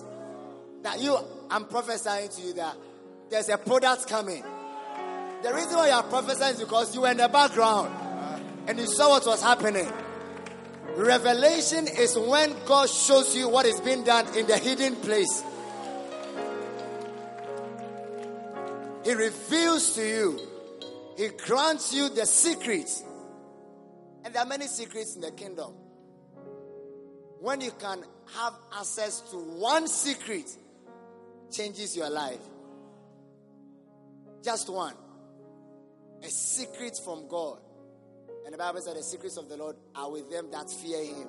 That 0.83 1.01
you, 1.01 1.17
I'm 1.51 1.67
prophesying 1.67 2.31
to 2.31 2.41
you 2.41 2.55
that 2.55 2.77
there's 3.31 3.49
a 3.49 3.59
product 3.59 4.09
coming. 4.09 4.43
The 5.43 5.55
reason 5.55 5.77
why 5.77 5.89
you 5.89 5.95
are 5.95 6.03
prophesying 6.03 6.55
is 6.55 6.61
because 6.61 6.95
you 6.95 7.03
were 7.03 7.11
in 7.11 7.19
the 7.19 7.29
background 7.29 7.95
and 8.67 8.79
you 8.79 8.87
saw 8.87 9.11
what 9.11 9.27
was 9.27 9.43
happening. 9.43 9.91
Revelation 10.97 11.87
is 11.87 12.19
when 12.19 12.55
God 12.67 12.89
shows 12.89 13.37
you 13.37 13.49
what 13.49 13.67
is 13.67 13.81
being 13.81 14.05
done 14.05 14.27
in 14.37 14.47
the 14.47 14.59
hidden 14.59 14.97
place. 14.97 15.43
He 19.05 19.15
reveals 19.15 19.95
to 19.95 20.07
you, 20.07 20.41
He 21.17 21.29
grants 21.29 21.95
you 21.95 22.09
the 22.11 22.27
secrets. 22.27 23.03
And 24.25 24.35
there 24.35 24.43
are 24.43 24.49
many 24.49 24.67
secrets 24.67 25.15
in 25.15 25.23
the 25.23 25.31
kingdom. 25.31 25.73
When 27.41 27.63
you 27.63 27.71
can 27.73 28.05
have 28.37 28.53
access 28.79 29.21
to 29.31 29.37
one 29.37 29.89
secret, 29.89 30.45
changes 31.51 31.97
your 31.97 32.11
life. 32.11 32.41
Just 34.45 34.69
one. 34.69 34.95
A 36.23 36.29
secret 36.29 36.99
from 37.03 37.29
God. 37.29 37.59
And 38.45 38.53
the 38.53 38.59
Bible 38.59 38.81
said 38.81 38.97
the 38.97 39.03
secrets 39.03 39.39
of 39.39 39.49
the 39.49 39.57
Lord 39.57 39.77
are 39.95 40.11
with 40.11 40.31
them 40.31 40.51
that 40.53 40.71
fear 40.71 41.03
him. 41.03 41.29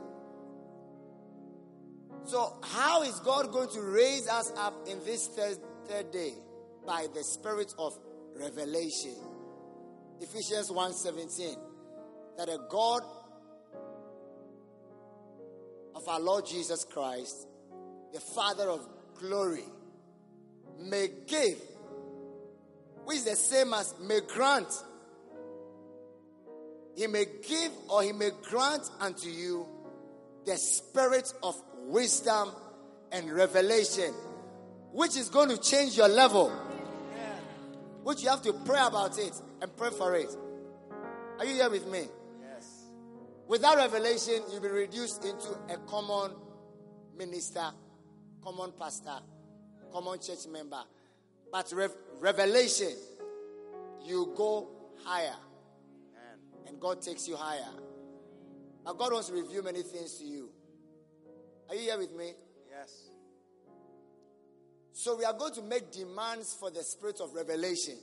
So, 2.26 2.58
how 2.62 3.04
is 3.04 3.20
God 3.22 3.52
going 3.52 3.70
to 3.70 3.82
raise 3.82 4.28
us 4.28 4.52
up 4.58 4.74
in 4.88 5.00
this 5.06 5.28
third, 5.28 5.58
third 5.88 6.12
day? 6.12 6.34
By 6.86 7.08
the 7.14 7.24
spirit 7.24 7.74
of 7.78 7.98
revelation. 8.36 9.16
Ephesians 10.20 10.70
1:17. 10.72 11.58
That 12.38 12.50
a 12.50 12.60
God 12.70 13.04
of 15.96 16.08
our 16.08 16.20
Lord 16.20 16.46
Jesus 16.46 16.84
Christ, 16.84 17.48
the 18.14 18.20
Father 18.20 18.70
of 18.70 18.88
glory, 19.20 19.66
may 20.80 21.08
give, 21.28 21.60
which 23.06 23.18
is 23.18 23.26
the 23.26 23.36
same 23.36 23.74
as 23.74 23.94
may 24.02 24.20
grant. 24.28 24.72
He 26.96 27.08
may 27.08 27.26
give 27.48 27.72
or 27.90 28.04
he 28.04 28.12
may 28.12 28.32
grant 28.44 28.90
unto 29.00 29.30
you 29.30 29.68
the 30.46 30.58
spirit 30.58 31.32
of 31.44 31.56
wisdom 31.86 32.52
and 33.12 33.32
revelation, 33.32 34.14
which 34.92 35.16
is 35.16 35.30
going 35.30 35.50
to 35.50 35.58
change 35.58 35.98
your 35.98 36.10
level. 36.10 36.50
Which 38.04 38.24
you 38.24 38.30
have 38.30 38.42
to 38.44 38.54
pray 38.54 38.82
about 38.82 39.20
it 39.20 39.34
and 39.62 39.78
pray 39.78 39.92
for 39.92 40.16
it. 40.16 40.36
Are 41.38 41.46
you 41.46 41.54
here 41.54 41.70
with 41.70 41.88
me? 41.88 42.08
Without 43.52 43.76
revelation, 43.76 44.42
you'll 44.50 44.62
be 44.62 44.70
reduced 44.70 45.26
into 45.26 45.50
a 45.68 45.78
common 45.86 46.32
minister, 47.18 47.70
common 48.42 48.72
pastor, 48.80 49.18
common 49.92 50.22
church 50.22 50.48
member. 50.50 50.82
But 51.52 51.70
rev- 51.76 51.94
revelation, 52.22 52.94
you 54.06 54.34
go 54.38 54.70
higher. 55.04 55.36
And 56.66 56.80
God 56.80 57.02
takes 57.02 57.28
you 57.28 57.36
higher. 57.36 57.74
Now, 58.86 58.94
God 58.94 59.12
wants 59.12 59.28
to 59.28 59.34
reveal 59.34 59.64
many 59.64 59.82
things 59.82 60.18
to 60.20 60.24
you. 60.24 60.50
Are 61.68 61.76
you 61.76 61.82
here 61.82 61.98
with 61.98 62.16
me? 62.16 62.32
Yes. 62.70 63.10
So, 64.94 65.18
we 65.18 65.26
are 65.26 65.34
going 65.34 65.56
to 65.56 65.62
make 65.62 65.92
demands 65.92 66.56
for 66.58 66.72
the 66.72 66.84
spirit 66.84 67.20
of 67.20 67.34
revelation. 67.34 67.98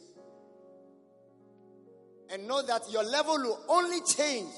And 2.30 2.46
know 2.46 2.60
that 2.60 2.82
your 2.90 3.02
level 3.02 3.38
will 3.38 3.64
only 3.70 4.00
change 4.02 4.50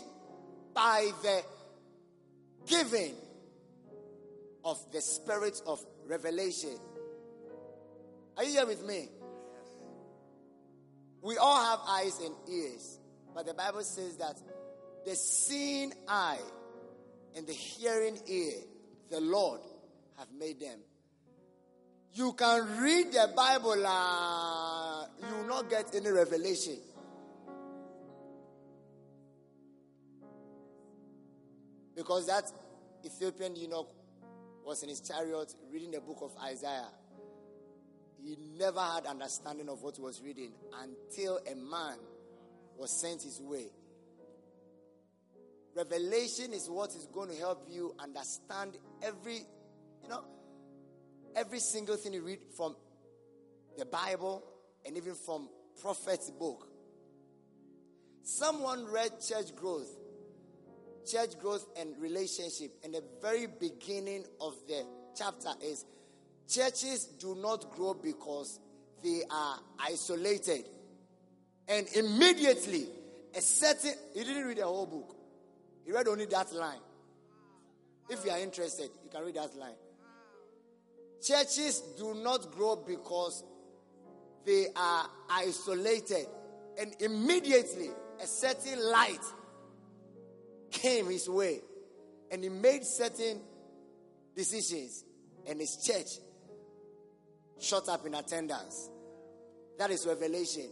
by 0.74 1.10
the 1.22 1.42
giving 2.66 3.14
of 4.64 4.78
the 4.92 5.00
spirit 5.00 5.60
of 5.66 5.84
revelation. 6.06 6.76
Are 8.36 8.44
you 8.44 8.52
here 8.52 8.66
with 8.66 8.86
me? 8.86 9.08
We 11.22 11.36
all 11.36 11.64
have 11.64 11.80
eyes 11.86 12.18
and 12.20 12.34
ears, 12.50 12.98
but 13.34 13.46
the 13.46 13.54
Bible 13.54 13.82
says 13.82 14.16
that 14.16 14.36
the 15.04 15.14
seeing 15.14 15.92
eye 16.08 16.38
and 17.36 17.46
the 17.46 17.52
hearing 17.52 18.18
ear, 18.26 18.54
the 19.10 19.20
Lord 19.20 19.60
have 20.18 20.28
made 20.38 20.60
them. 20.60 20.78
You 22.12 22.32
can 22.32 22.82
read 22.82 23.12
the 23.12 23.30
Bible, 23.36 23.86
uh, 23.86 25.06
you 25.28 25.36
will 25.36 25.46
not 25.46 25.70
get 25.70 25.94
any 25.94 26.10
revelation. 26.10 26.76
Because 32.10 32.26
that 32.26 32.50
Ethiopian 33.06 33.54
eunuch 33.54 33.86
was 34.66 34.82
in 34.82 34.88
his 34.88 35.00
chariot 35.00 35.54
reading 35.72 35.92
the 35.92 36.00
book 36.00 36.18
of 36.22 36.32
Isaiah. 36.42 36.88
He 38.20 38.36
never 38.58 38.80
had 38.80 39.06
understanding 39.06 39.68
of 39.68 39.80
what 39.80 39.94
he 39.94 40.02
was 40.02 40.20
reading 40.20 40.50
until 40.82 41.38
a 41.48 41.54
man 41.54 41.98
was 42.76 42.90
sent 43.00 43.22
his 43.22 43.40
way. 43.40 43.66
Revelation 45.76 46.52
is 46.52 46.68
what 46.68 46.90
is 46.96 47.06
going 47.14 47.30
to 47.30 47.36
help 47.36 47.68
you 47.70 47.94
understand 48.00 48.76
every, 49.04 49.46
you 50.02 50.08
know, 50.08 50.24
every 51.36 51.60
single 51.60 51.96
thing 51.96 52.14
you 52.14 52.24
read 52.24 52.40
from 52.56 52.74
the 53.78 53.84
Bible 53.84 54.42
and 54.84 54.96
even 54.96 55.14
from 55.14 55.48
prophet's 55.80 56.28
book. 56.32 56.66
Someone 58.24 58.86
read 58.86 59.12
church 59.24 59.54
growth, 59.54 59.99
church 61.06 61.38
growth 61.38 61.66
and 61.78 61.96
relationship, 61.98 62.72
and 62.84 62.94
the 62.94 63.02
very 63.20 63.46
beginning 63.46 64.24
of 64.40 64.54
the 64.68 64.84
chapter 65.16 65.50
is 65.62 65.84
churches 66.48 67.04
do 67.18 67.34
not 67.36 67.70
grow 67.70 67.94
because 67.94 68.58
they 69.02 69.22
are 69.30 69.58
isolated. 69.78 70.64
And 71.68 71.86
immediately, 71.94 72.86
a 73.34 73.40
certain, 73.40 73.92
he 74.14 74.24
didn't 74.24 74.46
read 74.46 74.58
the 74.58 74.64
whole 74.64 74.86
book, 74.86 75.16
he 75.84 75.92
read 75.92 76.08
only 76.08 76.26
that 76.26 76.52
line. 76.52 76.80
If 78.08 78.24
you 78.24 78.32
are 78.32 78.38
interested, 78.38 78.90
you 79.04 79.10
can 79.10 79.24
read 79.24 79.36
that 79.36 79.56
line. 79.56 79.76
Churches 81.22 81.80
do 81.96 82.14
not 82.14 82.50
grow 82.50 82.76
because 82.76 83.44
they 84.44 84.66
are 84.74 85.06
isolated. 85.28 86.26
And 86.80 86.94
immediately, 87.00 87.90
a 88.20 88.26
certain 88.26 88.82
light 88.90 89.20
came 90.70 91.10
his 91.10 91.28
way. 91.28 91.60
And 92.30 92.42
he 92.42 92.50
made 92.50 92.84
certain 92.84 93.40
decisions. 94.36 95.04
And 95.46 95.60
his 95.60 95.76
church 95.84 96.08
shut 97.58 97.88
up 97.88 98.06
in 98.06 98.14
attendance. 98.14 98.90
That 99.78 99.90
is 99.90 100.06
revelation. 100.06 100.68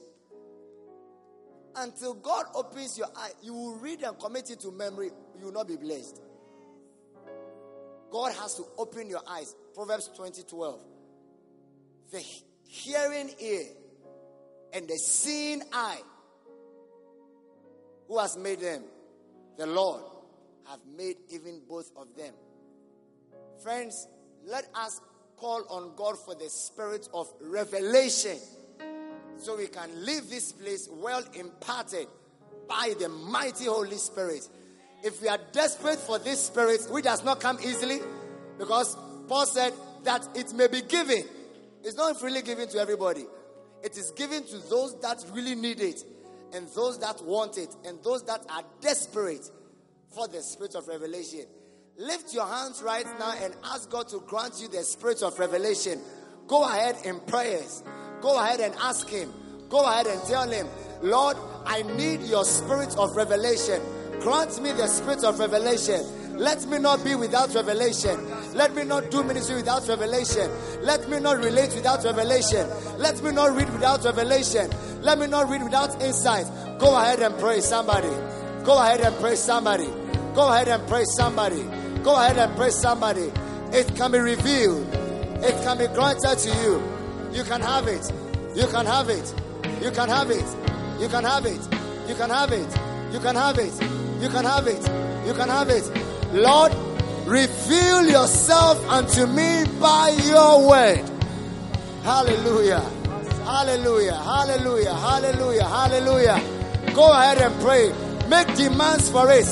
Until 1.77 2.15
God 2.15 2.47
opens 2.55 2.99
your 2.99 3.09
eye, 3.17 3.31
you 3.43 3.55
will 3.55 3.77
read 3.77 4.03
and 4.03 4.19
commit 4.19 4.51
it 4.51 4.61
to 4.61 4.73
memory, 4.73 5.11
you 5.39 5.47
will 5.47 5.53
not 5.53 5.69
be 5.69 5.77
blessed. 5.77 6.21
God 8.11 8.33
has 8.33 8.55
to 8.57 8.65
open 8.79 9.09
your 9.09 9.21
eyes. 9.29 9.55
Proverbs 9.75 10.11
20 10.17 10.43
12. 10.43 10.81
The 12.11 12.25
hearing 12.65 13.31
ear 13.39 13.65
and 14.73 14.89
the 14.89 14.97
seeing 14.97 15.63
eye. 15.73 16.01
Who 18.09 18.19
has 18.19 18.37
made 18.39 18.61
them? 18.61 18.85
The 19.59 19.67
Lord 19.67 20.01
have 20.67 20.79
made 20.97 21.17
even 21.31 21.61
both 21.69 21.91
of 21.97 22.07
them. 22.17 22.33
Friends, 23.63 24.07
let 24.47 24.69
us 24.75 25.01
call 25.37 25.65
on 25.69 25.93
God 25.97 26.17
for 26.17 26.35
the 26.35 26.49
spirit 26.49 27.09
of 27.13 27.29
revelation 27.41 28.39
so 29.37 29.57
we 29.57 29.67
can 29.67 30.05
leave 30.05 30.31
this 30.31 30.53
place 30.53 30.89
well 30.91 31.25
imparted 31.35 32.07
by 32.69 32.95
the 33.01 33.09
mighty 33.09 33.65
Holy 33.65 33.97
Spirit. 33.97 34.49
If 35.03 35.21
we 35.23 35.29
are 35.29 35.39
desperate 35.53 35.99
for 35.99 36.19
this 36.21 36.47
spirit, 36.47 36.81
which 36.91 37.05
does 37.05 37.25
not 37.25 37.41
come 37.41 37.59
easily, 37.61 37.99
because 38.59 38.97
Paul 39.27 39.47
said 39.47 39.73
that 40.05 40.29
it 40.35 40.53
may 40.55 40.69
be 40.69 40.83
given. 40.83 41.25
It's 41.83 41.97
not 41.97 42.19
freely 42.19 42.43
given 42.43 42.69
to 42.69 42.79
everybody. 42.79 43.25
It 43.83 43.97
is 43.97 44.13
given 44.13 44.45
to 44.45 44.59
those 44.69 45.01
that 45.01 45.25
really 45.33 45.55
need 45.55 45.81
it, 45.81 46.03
and 46.53 46.67
those 46.69 46.99
that 47.01 47.23
want 47.25 47.59
it, 47.59 47.75
and 47.85 48.03
those 48.03 48.23
that 48.25 48.45
are 48.51 48.63
desperate 48.81 49.51
for 50.15 50.29
the 50.29 50.43
spirit 50.43 50.75
of 50.75 50.89
revelation. 50.89 51.45
Lift 51.97 52.33
your 52.33 52.47
hands 52.47 52.83
right 52.83 53.07
now 53.19 53.35
and 53.43 53.55
ask 53.65 53.91
God 53.91 54.09
to 54.09 54.21
grant 54.21 54.61
you 54.61 54.69
the 54.69 54.85
spirit 54.85 55.23
of 55.23 55.39
revelation. 55.39 56.01
Go 56.47 56.65
ahead 56.65 56.97
in 57.05 57.21
prayers. 57.21 57.83
Go 58.21 58.39
ahead 58.43 58.61
and 58.61 58.75
ask 58.81 59.09
Him. 59.09 59.33
Go 59.69 59.85
ahead 59.85 60.07
and 60.07 60.23
tell 60.23 60.49
Him, 60.49 60.69
Lord, 61.03 61.37
I 61.67 61.83
need 61.83 62.23
your 62.23 62.45
spirit 62.45 62.97
of 62.97 63.17
revelation. 63.17 63.83
Grant 64.21 64.61
me 64.63 64.73
the 64.73 64.87
spirit 64.87 65.25
of 65.25 65.39
revelation. 65.39 66.05
Let 66.39 66.65
me 66.69 66.79
not 66.79 67.05
be 67.05 67.17
without 67.17 67.53
revelation. 67.53 68.17
Let 68.55 68.73
me 68.75 68.85
not 68.85 69.11
do 69.11 69.25
ministry 69.25 69.57
without 69.57 69.89
revelation. 69.89 70.49
Let 70.83 71.09
me 71.11 71.19
not 71.19 71.39
relate 71.39 71.75
without 71.75 72.05
revelation. 72.05 72.69
Let 72.97 73.21
me 73.25 73.33
not 73.33 73.57
read 73.57 73.69
without 73.73 74.05
revelation. 74.05 74.71
Let 75.03 75.19
me 75.19 75.27
not 75.27 75.49
read 75.51 75.65
without 75.65 76.01
insight. 76.01 76.47
Go 76.79 76.97
ahead 76.97 77.21
and 77.21 77.37
pray 77.39 77.61
somebody. 77.61 78.15
Go 78.65 78.81
ahead 78.81 79.01
and 79.01 79.17
pray 79.17 79.35
somebody. 79.35 79.89
Go 80.33 80.49
ahead 80.53 80.69
and 80.69 80.87
pray 80.87 81.05
somebody. 81.05 81.63
Go 82.05 82.15
ahead 82.15 82.39
and 82.39 82.57
pray 82.57 82.71
somebody. 82.71 83.33
It 83.73 83.97
can 83.97 84.13
be 84.13 84.19
revealed. 84.19 84.87
It 85.43 85.61
can 85.65 85.77
be 85.77 85.89
granted 85.89 86.39
to 86.39 86.51
you. 86.63 86.83
You 87.33 87.43
can 87.43 87.61
have 87.61 87.89
it. 87.89 88.13
You 88.55 88.67
can 88.69 88.87
have 88.87 89.09
it. 89.11 89.35
You 89.83 89.91
can 89.91 90.09
have 90.09 90.31
it. 90.31 90.47
You 91.01 91.09
can 91.09 91.25
have 91.25 91.47
it. 91.47 91.61
You 92.09 92.15
can 92.15 92.31
have 92.31 92.53
it. 92.53 92.79
You 93.13 93.19
can 93.19 93.35
have 93.35 93.59
it. 93.59 93.75
You 94.23 94.29
can 94.29 94.45
have 94.45 94.67
it. 94.69 94.83
You 95.27 95.35
can 95.35 95.49
have 95.49 95.69
it. 95.69 96.08
Lord, 96.33 96.75
reveal 97.27 98.07
yourself 98.07 98.85
unto 98.89 99.27
me 99.27 99.65
by 99.81 100.11
your 100.25 100.69
word. 100.69 101.11
Hallelujah. 102.03 102.81
Hallelujah. 103.45 104.15
Hallelujah. 104.15 104.95
Hallelujah. 104.95 105.65
Hallelujah. 105.65 106.43
Go 106.95 107.11
ahead 107.11 107.39
and 107.39 107.55
pray. 107.63 107.93
Make 108.29 108.55
demands 108.57 109.11
for 109.11 109.31
it 109.33 109.47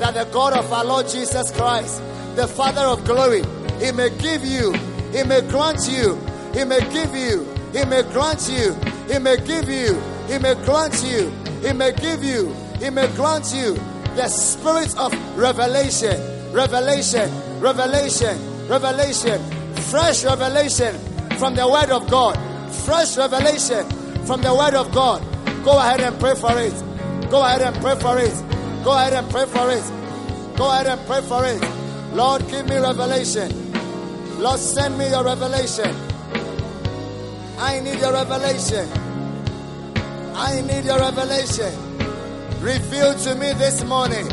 that 0.00 0.14
the 0.14 0.24
God 0.30 0.52
of 0.52 0.70
our 0.70 0.84
Lord 0.84 1.08
Jesus 1.08 1.50
Christ, 1.50 2.02
the 2.36 2.46
Father 2.46 2.82
of 2.82 3.04
glory, 3.06 3.42
He 3.80 3.90
may 3.92 4.10
give 4.18 4.44
you, 4.44 4.72
He 5.12 5.22
may 5.24 5.40
grant 5.40 5.88
you, 5.88 6.20
He 6.52 6.64
may 6.64 6.80
give 6.92 7.14
you, 7.16 7.48
He 7.72 7.86
may 7.86 8.02
grant 8.02 8.46
you, 8.50 8.74
He 9.10 9.18
may 9.18 9.38
give 9.38 9.68
you, 9.70 9.98
He 10.26 10.38
may 10.38 10.54
grant 10.66 11.02
you, 11.02 11.30
He 11.66 11.72
may 11.72 11.92
give 11.92 12.22
you, 12.22 12.54
He 12.80 12.90
may 12.90 13.08
grant 13.16 13.50
you 13.54 13.78
the 14.18 14.28
spirit 14.28 14.98
of 14.98 15.14
revelation, 15.38 16.18
revelation, 16.52 17.30
revelation, 17.60 18.66
revelation, 18.66 19.40
fresh 19.92 20.24
revelation 20.24 20.98
from 21.38 21.54
the 21.54 21.66
Word 21.68 21.90
of 21.90 22.10
God, 22.10 22.34
fresh 22.84 23.16
revelation 23.16 23.88
from 24.26 24.42
the 24.42 24.52
Word 24.52 24.74
of 24.74 24.90
God. 24.92 25.22
Go 25.64 25.78
ahead 25.78 26.00
and 26.00 26.18
pray 26.18 26.34
for 26.34 26.50
it. 26.58 26.74
Go 27.30 27.44
ahead 27.44 27.62
and 27.62 27.76
pray 27.76 27.94
for 27.94 28.18
it. 28.18 28.34
Go 28.82 28.90
ahead 28.90 29.12
and 29.12 29.30
pray 29.30 29.46
for 29.46 29.70
it. 29.70 29.84
Go 30.56 30.68
ahead 30.68 30.88
and 30.88 31.06
pray 31.06 31.20
for 31.22 31.44
it. 31.44 31.62
Lord, 32.12 32.42
give 32.48 32.68
me 32.68 32.76
revelation. 32.76 33.52
Lord, 34.40 34.58
send 34.58 34.98
me 34.98 35.10
your 35.10 35.22
revelation. 35.22 35.94
I 37.56 37.78
need 37.78 38.00
your 38.00 38.12
revelation. 38.12 38.88
I 40.34 40.60
need 40.62 40.86
your 40.86 40.98
revelation. 40.98 41.87
Reveal 42.60 43.14
to 43.14 43.34
me 43.36 43.52
this 43.52 43.84
morning. 43.84 44.26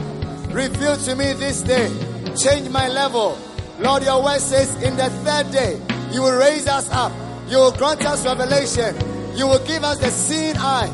Reveal 0.51 0.97
to 0.97 1.15
me 1.15 1.33
this 1.33 1.61
day. 1.61 1.88
Change 2.35 2.69
my 2.69 2.89
level. 2.89 3.38
Lord, 3.79 4.03
your 4.03 4.23
word 4.23 4.39
says 4.39 4.81
in 4.81 4.97
the 4.97 5.09
third 5.09 5.51
day, 5.51 5.79
you 6.11 6.23
will 6.23 6.38
raise 6.38 6.67
us 6.67 6.89
up. 6.91 7.11
You 7.47 7.57
will 7.57 7.71
grant 7.71 8.03
us 8.03 8.25
revelation. 8.25 8.95
You 9.38 9.45
will 9.47 9.63
give 9.65 9.83
us 9.83 9.99
the 9.99 10.09
seeing 10.09 10.57
eye. 10.57 10.88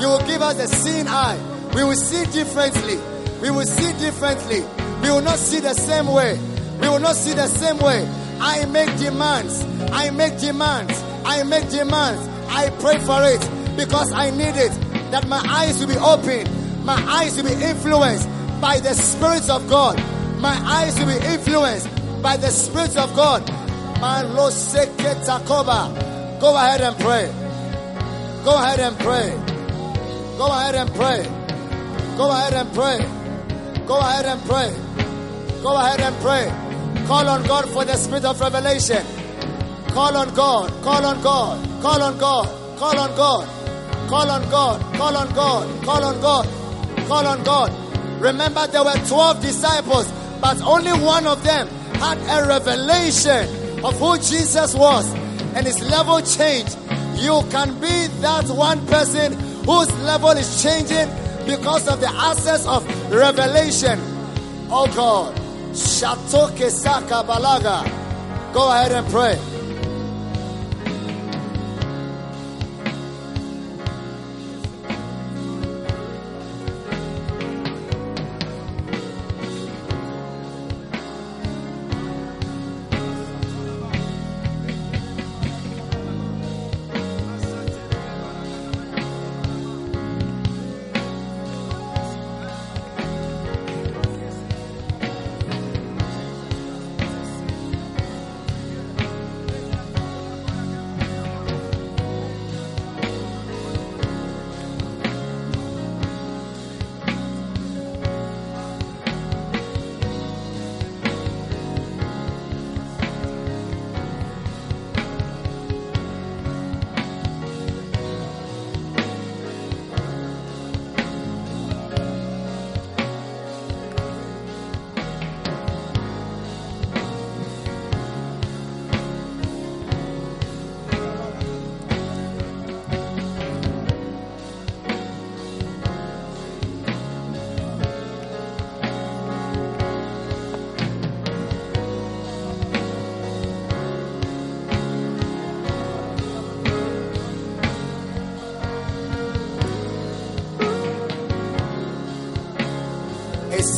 You 0.00 0.08
will 0.08 0.26
give 0.26 0.40
us 0.40 0.56
the 0.56 0.66
seeing 0.66 1.08
eye. 1.08 1.38
We 1.74 1.84
will 1.84 1.94
see 1.94 2.24
differently. 2.32 2.96
We 3.42 3.50
will 3.50 3.66
see 3.66 3.92
differently. 3.98 4.60
We 5.02 5.10
will 5.10 5.20
not 5.20 5.38
see 5.38 5.60
the 5.60 5.74
same 5.74 6.06
way. 6.06 6.38
We 6.80 6.88
will 6.88 7.00
not 7.00 7.16
see 7.16 7.34
the 7.34 7.48
same 7.48 7.78
way. 7.78 8.08
I 8.40 8.64
make 8.64 8.96
demands. 8.96 9.62
I 9.92 10.08
make 10.10 10.38
demands. 10.38 11.02
I 11.24 11.42
make 11.42 11.68
demands. 11.68 12.26
I 12.48 12.70
pray 12.80 12.98
for 13.00 13.22
it 13.24 13.76
because 13.76 14.10
I 14.12 14.30
need 14.30 14.56
it. 14.56 14.72
That 15.10 15.28
my 15.28 15.42
eyes 15.46 15.78
will 15.80 15.88
be 15.88 15.98
open. 15.98 16.57
My 16.88 17.04
eyes 17.06 17.36
will 17.36 17.44
be 17.44 17.52
influenced 17.62 18.26
by 18.62 18.80
the 18.80 18.94
Spirit 18.94 19.50
of 19.50 19.68
God. 19.68 20.02
My 20.40 20.56
eyes 20.64 20.98
will 20.98 21.08
be 21.08 21.22
influenced 21.22 21.86
by 22.22 22.38
the 22.38 22.48
Spirit 22.48 22.96
of 22.96 23.14
God. 23.14 23.46
My 24.00 24.22
Kova. 25.44 26.40
Go 26.40 26.56
ahead 26.56 26.80
and 26.80 26.96
pray. 26.96 27.30
Go 28.42 28.54
ahead 28.56 28.80
and 28.80 28.96
pray. 28.96 29.36
Go 30.38 30.46
ahead 30.50 30.76
and 30.76 30.94
pray. 30.94 31.28
Go 32.16 32.30
ahead 32.30 32.54
and 32.54 32.72
pray. 32.72 32.98
Go 33.86 34.00
ahead 34.00 34.24
and 34.24 34.42
pray. 34.48 34.72
Go 35.62 35.76
ahead 35.76 36.00
and 36.00 36.16
pray. 36.22 37.06
Call 37.06 37.28
on 37.28 37.46
God 37.46 37.68
for 37.68 37.84
the 37.84 37.96
spirit 37.96 38.24
of 38.24 38.40
revelation. 38.40 39.04
Call 39.88 40.16
on 40.16 40.32
God. 40.32 40.70
Call 40.82 41.04
on 41.04 41.22
God. 41.22 41.82
Call 41.82 42.02
on 42.02 42.16
God. 42.16 42.78
Call 42.78 42.98
on 42.98 43.14
God. 43.14 44.08
Call 44.08 44.30
on 44.30 44.50
God. 44.50 44.96
Call 44.96 45.16
on 45.18 45.34
God. 45.34 45.84
Call 45.84 46.02
on 46.02 46.20
God. 46.22 46.57
Call 47.08 47.26
on 47.26 47.42
God. 47.42 47.72
Remember, 48.20 48.66
there 48.66 48.84
were 48.84 48.92
12 48.92 49.40
disciples, 49.40 50.12
but 50.42 50.60
only 50.60 50.92
one 50.92 51.26
of 51.26 51.42
them 51.42 51.66
had 51.94 52.18
a 52.18 52.46
revelation 52.46 53.48
of 53.82 53.98
who 53.98 54.18
Jesus 54.18 54.74
was, 54.74 55.10
and 55.54 55.66
his 55.66 55.80
level 55.90 56.20
changed. 56.20 56.76
You 57.16 57.42
can 57.50 57.80
be 57.80 58.08
that 58.20 58.48
one 58.50 58.86
person 58.86 59.32
whose 59.64 59.90
level 60.02 60.30
is 60.30 60.62
changing 60.62 61.08
because 61.46 61.88
of 61.88 62.00
the 62.00 62.10
access 62.10 62.66
of 62.66 62.84
revelation. 63.10 63.98
Oh 64.70 64.86
God. 64.94 65.34
Balaga. 67.24 67.84
Go 68.52 68.70
ahead 68.70 68.92
and 68.92 69.08
pray. 69.08 69.57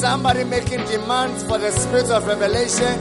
Somebody 0.01 0.44
making 0.44 0.82
demands 0.86 1.44
for 1.44 1.59
the 1.59 1.70
spirit 1.70 2.11
of 2.11 2.26
revelation? 2.26 2.98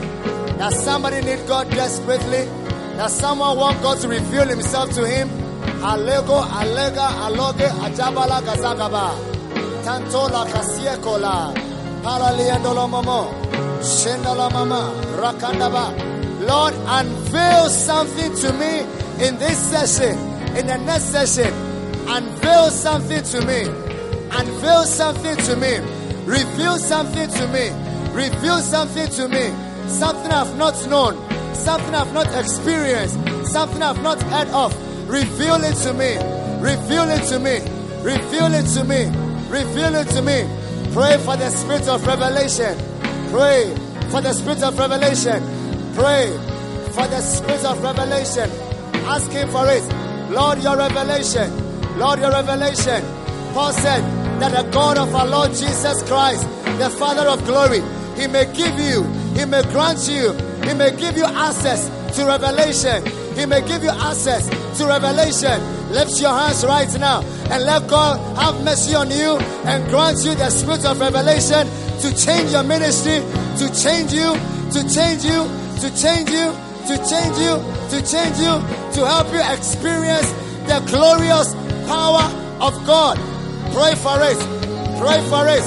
Does 0.58 0.84
somebody 0.84 1.22
need 1.22 1.46
God 1.48 1.70
desperately? 1.70 2.44
Does 2.98 3.18
someone 3.18 3.56
want 3.56 3.80
God 3.80 3.98
to 4.02 4.08
reveal 4.08 4.46
himself 4.46 4.90
to 4.96 5.06
him? 5.08 5.30
Alego, 5.80 6.42
alega, 6.60 7.08
aloge, 7.24 7.68
ajabala, 7.84 8.42
gazagaba. 8.42 9.16
Tantola, 9.82 10.44
kasiekola. 10.52 11.54
Paraliandolo 12.02 12.86
momo. 12.86 13.32
Shendala 13.80 14.52
mama. 14.52 14.92
Rakandaba. 15.16 16.46
Lord, 16.46 16.74
unveil 16.86 17.70
something 17.70 18.34
to 18.42 18.52
me 18.52 18.80
in 19.26 19.38
this 19.38 19.56
session. 19.56 20.18
In 20.54 20.66
the 20.66 20.76
next 20.84 21.04
session. 21.04 21.52
Unveil 22.06 22.68
something 22.68 23.22
to 23.22 23.40
me. 23.46 23.62
Unveil 24.32 24.84
something 24.84 25.36
to 25.36 25.56
me. 25.56 25.99
Reveal 26.30 26.78
something 26.78 27.28
to 27.28 27.48
me. 27.48 27.70
Reveal 28.14 28.58
something 28.60 29.08
to 29.08 29.26
me, 29.26 29.50
something 29.88 30.30
I've 30.30 30.56
not 30.56 30.74
known, 30.86 31.16
something 31.56 31.92
I've 31.92 32.12
not 32.14 32.32
experienced, 32.38 33.18
something 33.50 33.82
I've 33.82 34.00
not 34.00 34.22
heard 34.22 34.46
of. 34.50 34.72
Reveal 35.10 35.56
it 35.64 35.74
to 35.78 35.92
me. 35.92 36.14
Reveal 36.60 37.10
it 37.10 37.24
to 37.30 37.40
me. 37.40 37.58
Reveal 38.04 38.54
it 38.54 38.66
to 38.74 38.84
me. 38.84 39.06
Reveal 39.48 39.94
it 39.96 40.08
to 40.10 40.22
me. 40.22 40.46
Pray 40.92 41.18
for 41.18 41.36
the 41.36 41.50
spirit 41.50 41.88
of 41.88 42.06
revelation. 42.06 42.78
Pray 43.32 43.74
for 44.10 44.20
the 44.20 44.32
spirit 44.32 44.62
of 44.62 44.78
revelation. 44.78 45.42
Pray 45.94 46.30
for 46.94 47.08
the 47.08 47.20
spirit 47.22 47.64
of 47.64 47.82
revelation. 47.82 48.48
Ask 49.04 49.32
Him 49.32 49.48
for 49.48 49.66
it. 49.68 49.82
Lord, 50.30 50.62
your 50.62 50.76
revelation. 50.76 51.98
Lord, 51.98 52.20
your 52.20 52.30
revelation. 52.30 53.02
Paul 53.52 53.72
said 53.72 54.19
that 54.40 54.52
the 54.52 54.70
God 54.70 54.98
of 54.98 55.14
our 55.14 55.26
Lord 55.26 55.50
Jesus 55.50 56.02
Christ, 56.04 56.42
the 56.78 56.90
Father 56.90 57.28
of 57.28 57.44
glory, 57.44 57.80
He 58.20 58.26
may 58.26 58.44
give 58.52 58.78
you, 58.78 59.04
He 59.38 59.44
may 59.44 59.62
grant 59.70 60.08
you, 60.08 60.32
He 60.66 60.74
may 60.74 60.96
give 60.96 61.16
you 61.16 61.24
access 61.24 61.88
to 62.16 62.26
revelation. 62.26 63.04
He 63.36 63.46
may 63.46 63.60
give 63.66 63.82
you 63.82 63.90
access 63.90 64.48
to 64.78 64.86
revelation. 64.86 65.60
Lift 65.92 66.20
your 66.20 66.30
hands 66.30 66.64
right 66.64 66.92
now 66.98 67.22
and 67.50 67.64
let 67.64 67.88
God 67.88 68.18
have 68.36 68.62
mercy 68.64 68.94
on 68.94 69.10
you 69.10 69.38
and 69.64 69.88
grant 69.88 70.18
you 70.24 70.34
the 70.34 70.50
spirit 70.50 70.84
of 70.84 71.00
revelation 71.00 71.66
to 72.00 72.14
change 72.16 72.52
your 72.52 72.62
ministry, 72.62 73.18
to 73.58 73.66
change 73.74 74.12
you, 74.12 74.34
to 74.72 74.80
change 74.88 75.24
you, 75.24 75.46
to 75.80 75.88
change 75.94 76.30
you, 76.30 76.52
to 76.86 76.96
change 77.06 77.38
you, 77.38 77.54
to 77.90 77.98
change 78.02 78.38
you, 78.38 78.54
to 78.94 79.06
help 79.06 79.32
you 79.32 79.42
experience 79.54 80.30
the 80.66 80.82
glorious 80.86 81.54
power 81.86 82.24
of 82.60 82.74
God. 82.86 83.18
Pray 83.72 83.94
for 83.94 84.18
it. 84.22 84.40
Pray 84.98 85.20
for 85.30 85.46
it. 85.48 85.64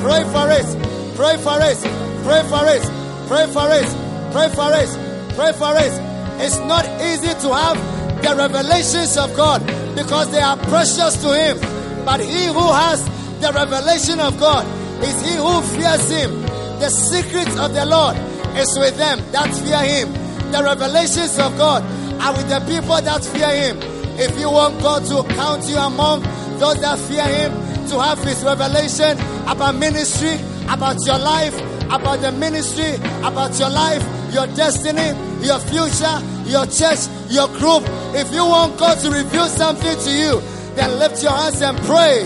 Pray 0.00 0.24
for 0.32 0.50
it. 0.50 0.66
Pray 1.14 1.36
for 1.36 1.60
it. 1.62 1.78
Pray 2.24 2.42
for 2.44 2.64
it. 2.66 2.82
Pray 3.28 3.46
for 3.46 3.72
it. 3.72 3.88
Pray 4.32 4.48
for 4.48 4.72
it. 4.72 4.90
Pray 5.36 5.52
for 5.52 5.76
it. 5.76 5.92
It's 6.40 6.58
not 6.58 6.84
easy 7.00 7.32
to 7.46 7.54
have 7.54 7.76
the 8.22 8.34
revelations 8.36 9.16
of 9.16 9.34
God 9.36 9.60
because 9.94 10.30
they 10.30 10.40
are 10.40 10.56
precious 10.56 11.20
to 11.22 11.34
Him. 11.34 11.58
But 12.04 12.20
he 12.20 12.46
who 12.46 12.72
has 12.72 13.04
the 13.40 13.52
revelation 13.52 14.18
of 14.20 14.38
God 14.38 14.66
is 15.02 15.20
he 15.22 15.36
who 15.36 15.60
fears 15.76 16.10
Him. 16.10 16.42
The 16.80 16.88
secrets 16.90 17.56
of 17.58 17.74
the 17.74 17.84
Lord 17.86 18.16
is 18.56 18.76
with 18.78 18.96
them 18.96 19.20
that 19.32 19.54
fear 19.54 19.82
Him. 19.82 20.12
The 20.50 20.62
revelations 20.62 21.38
of 21.38 21.56
God 21.56 21.82
are 22.20 22.32
with 22.32 22.48
the 22.48 22.60
people 22.60 23.00
that 23.00 23.24
fear 23.24 23.50
Him. 23.50 23.78
If 24.18 24.38
you 24.38 24.50
want 24.50 24.80
God 24.80 25.04
to 25.06 25.34
count 25.34 25.64
you 25.68 25.76
among 25.76 26.22
those 26.62 26.80
that 26.80 26.96
fear 27.10 27.26
Him, 27.26 27.50
to 27.90 27.98
have 27.98 28.22
His 28.22 28.44
revelation 28.44 29.18
about 29.50 29.74
ministry, 29.74 30.38
about 30.70 30.96
your 31.04 31.18
life, 31.18 31.58
about 31.90 32.20
the 32.20 32.30
ministry, 32.30 32.94
about 33.26 33.58
your 33.58 33.68
life, 33.68 34.02
your 34.32 34.46
destiny, 34.54 35.10
your 35.42 35.58
future, 35.58 36.22
your 36.46 36.64
church, 36.70 37.10
your 37.26 37.48
group. 37.58 37.82
If 38.14 38.32
you 38.32 38.46
want 38.46 38.78
God 38.78 38.94
to 39.00 39.10
reveal 39.10 39.46
something 39.46 39.98
to 40.06 40.10
you, 40.14 40.40
then 40.78 41.00
lift 41.00 41.20
your 41.20 41.32
hands 41.32 41.60
and 41.62 41.76
pray. 41.78 42.22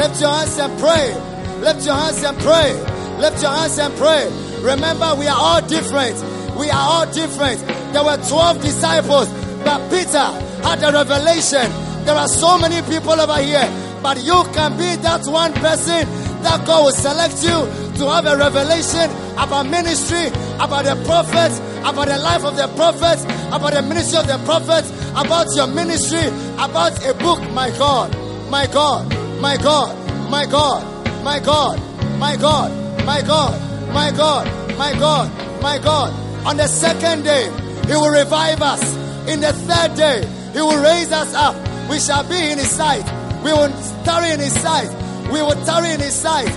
Lift 0.00 0.18
your 0.18 0.32
hands 0.32 0.58
and 0.58 0.72
pray. 0.80 1.12
Lift 1.60 1.84
your 1.84 1.94
hands 1.94 2.24
and 2.24 2.38
pray. 2.40 2.72
Lift 3.20 3.42
your 3.42 3.52
hands 3.52 3.78
and 3.78 3.94
pray. 4.00 4.24
Remember, 4.64 5.14
we 5.20 5.28
are 5.28 5.36
all 5.36 5.60
different. 5.60 6.16
We 6.56 6.70
are 6.70 6.88
all 6.88 7.06
different. 7.12 7.60
There 7.92 8.02
were 8.02 8.16
12 8.16 8.62
disciples, 8.62 9.28
but 9.62 9.78
Peter 9.90 10.24
had 10.64 10.82
a 10.82 10.90
revelation. 10.90 11.93
There 12.04 12.14
are 12.14 12.28
so 12.28 12.58
many 12.58 12.82
people 12.82 13.12
over 13.12 13.40
here, 13.40 13.64
but 14.02 14.22
you 14.22 14.44
can 14.52 14.76
be 14.76 14.96
that 15.02 15.24
one 15.26 15.52
person 15.54 16.04
that 16.44 16.66
God 16.66 16.84
will 16.84 16.92
select 16.92 17.42
you 17.42 17.64
to 17.98 18.10
have 18.10 18.26
a 18.26 18.36
revelation 18.36 19.10
about 19.38 19.66
ministry, 19.66 20.28
about 20.60 20.84
the 20.84 21.00
prophets, 21.06 21.58
about 21.80 22.08
the 22.08 22.18
life 22.18 22.44
of 22.44 22.56
the 22.56 22.68
prophets, 22.76 23.24
about 23.48 23.72
the 23.72 23.82
ministry 23.82 24.18
of 24.18 24.26
the 24.26 24.38
prophets, 24.44 24.90
about 25.16 25.46
your 25.56 25.66
ministry, 25.66 26.26
about 26.58 26.92
a 27.06 27.14
book. 27.14 27.40
My 27.52 27.70
God, 27.70 28.12
my 28.50 28.66
God, 28.66 29.08
my 29.40 29.56
God, 29.56 29.96
my 30.30 30.44
God, 30.44 30.84
my 31.24 31.40
God, 31.40 31.80
my 32.18 32.36
God, 32.36 32.70
my 33.06 33.22
God, 33.22 33.60
my 33.94 34.10
God, 34.10 34.46
my 34.76 34.92
God, 34.92 35.62
my 35.62 35.78
God. 35.78 36.46
On 36.46 36.56
the 36.56 36.66
second 36.68 37.22
day, 37.24 37.50
He 37.86 37.92
will 37.94 38.10
revive 38.10 38.60
us. 38.60 38.82
In 39.26 39.40
the 39.40 39.52
third 39.52 39.96
day, 39.96 40.26
He 40.52 40.60
will 40.60 40.82
raise 40.82 41.10
us 41.10 41.32
up. 41.34 41.54
We 41.88 41.98
shall 41.98 42.24
be 42.28 42.50
in 42.50 42.58
His 42.58 42.70
sight. 42.70 43.04
We 43.44 43.52
will 43.52 43.68
tarry 44.04 44.30
in 44.30 44.40
His 44.40 44.58
sight. 44.60 44.88
We 45.32 45.42
will 45.42 45.58
tarry 45.64 45.92
in 45.92 46.00
His 46.00 46.14
sight. 46.14 46.48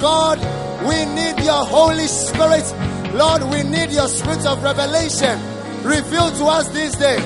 God, 0.00 0.38
we 0.86 1.04
need 1.06 1.44
your 1.44 1.64
Holy 1.64 2.06
Spirit. 2.06 2.64
Lord, 3.14 3.42
we 3.44 3.62
need 3.62 3.90
your 3.90 4.08
spirit 4.08 4.44
of 4.44 4.62
revelation. 4.62 5.38
Reveal 5.82 6.30
to 6.32 6.44
us 6.46 6.68
this 6.68 6.96
day. 6.96 7.16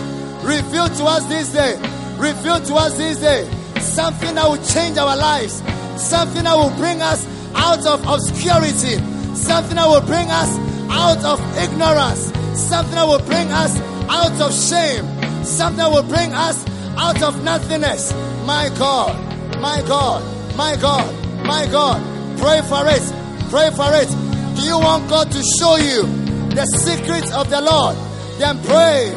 Reveal 0.42 0.88
to 0.88 1.04
us 1.04 1.24
this 1.26 1.52
day. 1.52 1.76
Reveal 2.16 2.60
to 2.60 2.74
us 2.74 2.96
this 2.96 3.18
day. 3.18 3.48
Something 3.80 4.34
that 4.34 4.48
will 4.48 4.62
change 4.64 4.98
our 4.98 5.16
lives. 5.16 5.62
Something 5.96 6.44
that 6.44 6.56
will 6.56 6.74
bring 6.76 7.00
us 7.02 7.26
out 7.54 7.86
of 7.86 8.06
obscurity. 8.06 8.98
Something 9.34 9.76
that 9.76 9.88
will 9.88 10.02
bring 10.02 10.28
us 10.30 10.58
out 10.90 11.24
of 11.24 11.40
ignorance. 11.58 12.32
Something 12.58 12.94
that 12.94 13.06
will 13.06 13.24
bring 13.26 13.50
us 13.50 13.78
out 14.08 14.40
of 14.40 14.52
shame. 14.52 15.04
Something 15.44 15.78
that 15.78 15.90
will 15.90 16.02
bring 16.02 16.32
us 16.32 16.64
out 16.98 17.22
of 17.22 17.42
nothingness. 17.44 18.12
My 18.44 18.70
God, 18.76 19.14
my 19.60 19.82
God, 19.86 20.22
my 20.56 20.76
God, 20.76 21.44
my 21.46 21.66
God. 21.66 22.02
Pray 22.38 22.60
for 22.62 22.86
it. 22.88 23.02
Pray 23.50 23.70
for 23.70 23.90
it. 23.94 24.08
Do 24.56 24.62
you 24.62 24.78
want 24.78 25.08
God 25.08 25.30
to 25.30 25.42
show 25.58 25.76
you 25.76 26.02
the 26.50 26.66
secrets 26.66 27.32
of 27.32 27.48
the 27.48 27.60
Lord? 27.60 27.96
Then 28.38 28.58
pray 28.64 29.12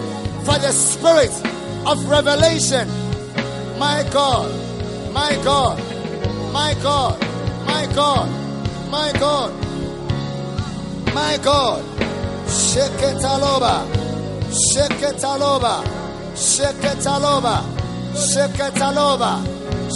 for 0.45 0.57
the 0.59 0.71
spirit 0.71 1.31
of 1.85 2.05
revelation. 2.09 2.87
My 3.79 4.07
God, 4.11 4.51
my 5.11 5.35
God, 5.43 5.77
my 6.53 6.75
God, 6.81 7.19
my 7.65 7.87
God, 7.95 8.29
my 8.91 9.11
God, 9.13 9.53
my 11.13 11.37
God. 11.43 11.83
Sheketaloba, 12.45 13.87
Sheketaloba, 14.51 16.00
Sheketaloba, 16.33 17.63
Sheketaloba, 18.13 19.43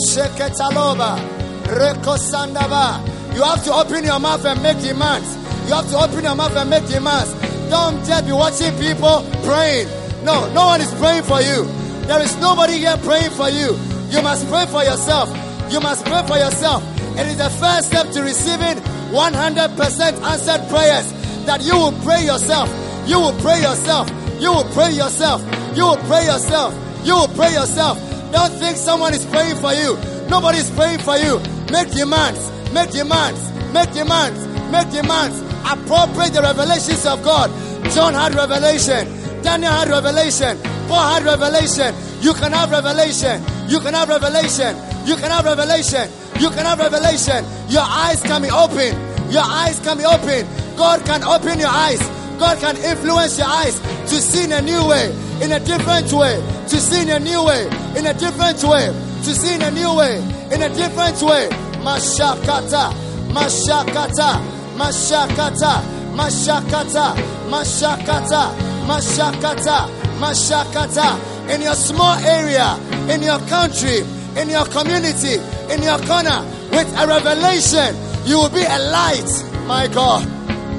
Sheketaloba, 0.07 1.17
Rekosandaba. 1.65 3.35
You 3.35 3.43
have 3.43 3.63
to 3.65 3.73
open 3.73 4.03
your 4.03 4.19
mouth 4.19 4.45
and 4.45 4.61
make 4.61 4.79
demands. 4.79 5.35
You 5.67 5.73
have 5.73 5.89
to 5.89 5.97
open 5.97 6.23
your 6.23 6.35
mouth 6.35 6.55
and 6.55 6.69
make 6.69 6.87
demands. 6.87 7.33
Don't 7.69 8.05
just 8.05 8.25
be 8.25 8.31
watching 8.31 8.71
people 8.79 9.25
praying. 9.43 9.87
No, 10.23 10.51
no 10.53 10.65
one 10.67 10.81
is 10.81 10.93
praying 10.95 11.23
for 11.23 11.41
you. 11.41 11.65
There 12.05 12.21
is 12.21 12.35
nobody 12.37 12.77
here 12.77 12.97
praying 12.97 13.31
for 13.31 13.49
you. 13.49 13.75
You 14.09 14.21
must 14.21 14.47
pray 14.47 14.65
for 14.67 14.83
yourself. 14.83 15.29
You 15.71 15.79
must 15.79 16.05
pray 16.05 16.21
for 16.27 16.37
yourself. 16.37 16.83
It 17.17 17.27
is 17.27 17.37
the 17.37 17.49
first 17.49 17.87
step 17.87 18.11
to 18.11 18.21
receiving 18.21 18.77
100% 19.09 20.21
answered 20.21 20.69
prayers 20.69 21.11
that 21.45 21.63
you 21.63 21.75
will 21.75 21.93
pray 22.03 22.23
yourself. 22.23 22.69
You 23.07 23.19
will 23.19 23.37
pray 23.39 23.61
yourself. 23.61 24.09
You 24.39 24.51
will 24.51 24.69
pray 24.71 24.91
yourself. 24.91 25.41
You 25.75 25.85
will 25.85 26.01
pray 26.07 26.25
yourself. 26.25 26.73
You 27.05 27.15
will 27.15 27.27
pray 27.29 27.53
yourself. 27.53 27.97
Don't 28.31 28.51
think 28.53 28.77
someone 28.77 29.13
is 29.13 29.25
praying 29.25 29.55
for 29.57 29.73
you. 29.73 29.97
Nobody 30.29 30.57
is 30.59 30.69
praying 30.71 30.99
for 30.99 31.17
you. 31.17 31.39
Make 31.71 31.91
demands. 31.91 32.51
Make 32.73 32.91
demands. 32.91 33.39
Make 33.73 33.91
demands. 33.91 34.39
Make 34.71 34.89
demands. 34.91 35.39
Appropriate 35.65 36.33
the 36.33 36.41
revelations 36.41 37.05
of 37.05 37.23
God. 37.23 37.49
John 37.91 38.13
had 38.13 38.35
revelation. 38.35 39.07
Daniel 39.41 39.71
had 39.71 39.89
revelation. 39.89 40.57
Paul 40.87 41.13
had 41.13 41.23
revelation. 41.23 41.93
You 42.21 42.33
can 42.33 42.51
have 42.51 42.71
revelation. 42.71 43.41
You 43.67 43.79
can 43.79 43.93
have 43.93 44.09
revelation. 44.09 44.75
You 45.05 45.15
can 45.15 45.29
have 45.31 45.45
revelation. 45.45 46.09
You 46.39 46.49
can 46.49 46.65
have 46.65 46.79
revelation. 46.79 47.45
Your 47.69 47.85
eyes 47.85 48.21
can 48.21 48.41
be 48.41 48.49
open. 48.49 48.93
Your 49.31 49.43
eyes 49.45 49.79
can 49.79 49.97
be 49.97 50.05
open. 50.05 50.45
God 50.75 51.05
can 51.05 51.23
open 51.23 51.59
your 51.59 51.69
eyes. 51.69 52.01
God 52.37 52.59
can 52.59 52.77
influence 52.77 53.37
your 53.37 53.47
eyes 53.47 53.79
to 53.79 54.21
see 54.21 54.43
in 54.45 54.51
a 54.51 54.61
new 54.61 54.87
way, 54.87 55.11
in 55.41 55.51
a 55.51 55.59
different 55.59 56.11
way, 56.11 56.35
to 56.69 56.77
see 56.77 57.01
in 57.01 57.09
a 57.09 57.19
new 57.19 57.43
way, 57.43 57.65
in 57.97 58.05
a 58.05 58.13
different 58.13 58.63
way, 58.63 58.87
to 59.23 59.31
see 59.33 59.55
in 59.55 59.61
a 59.61 59.71
new 59.71 59.95
way, 59.95 60.17
in 60.51 60.61
a 60.61 60.69
different 60.69 61.21
way. 61.21 61.49
Mashakata, 61.85 62.91
Mashakata, 63.29 64.41
Mashakata, 64.75 65.83
Mashakata, 66.15 67.15
Mashakata, 67.49 68.55
Mashakata, 68.87 69.89
Mashakata. 70.19 71.53
In 71.53 71.61
your 71.61 71.75
small 71.75 72.17
area, 72.25 72.75
in 73.13 73.21
your 73.21 73.39
country, 73.47 73.99
in 74.35 74.49
your 74.49 74.65
community, 74.65 75.35
in 75.71 75.83
your 75.83 75.99
corner, 75.99 76.41
with 76.71 76.91
a 76.97 77.07
revelation, 77.07 77.95
you 78.25 78.37
will 78.37 78.49
be 78.49 78.63
a 78.63 78.79
light. 78.89 79.29
My 79.67 79.87
God, 79.87 80.27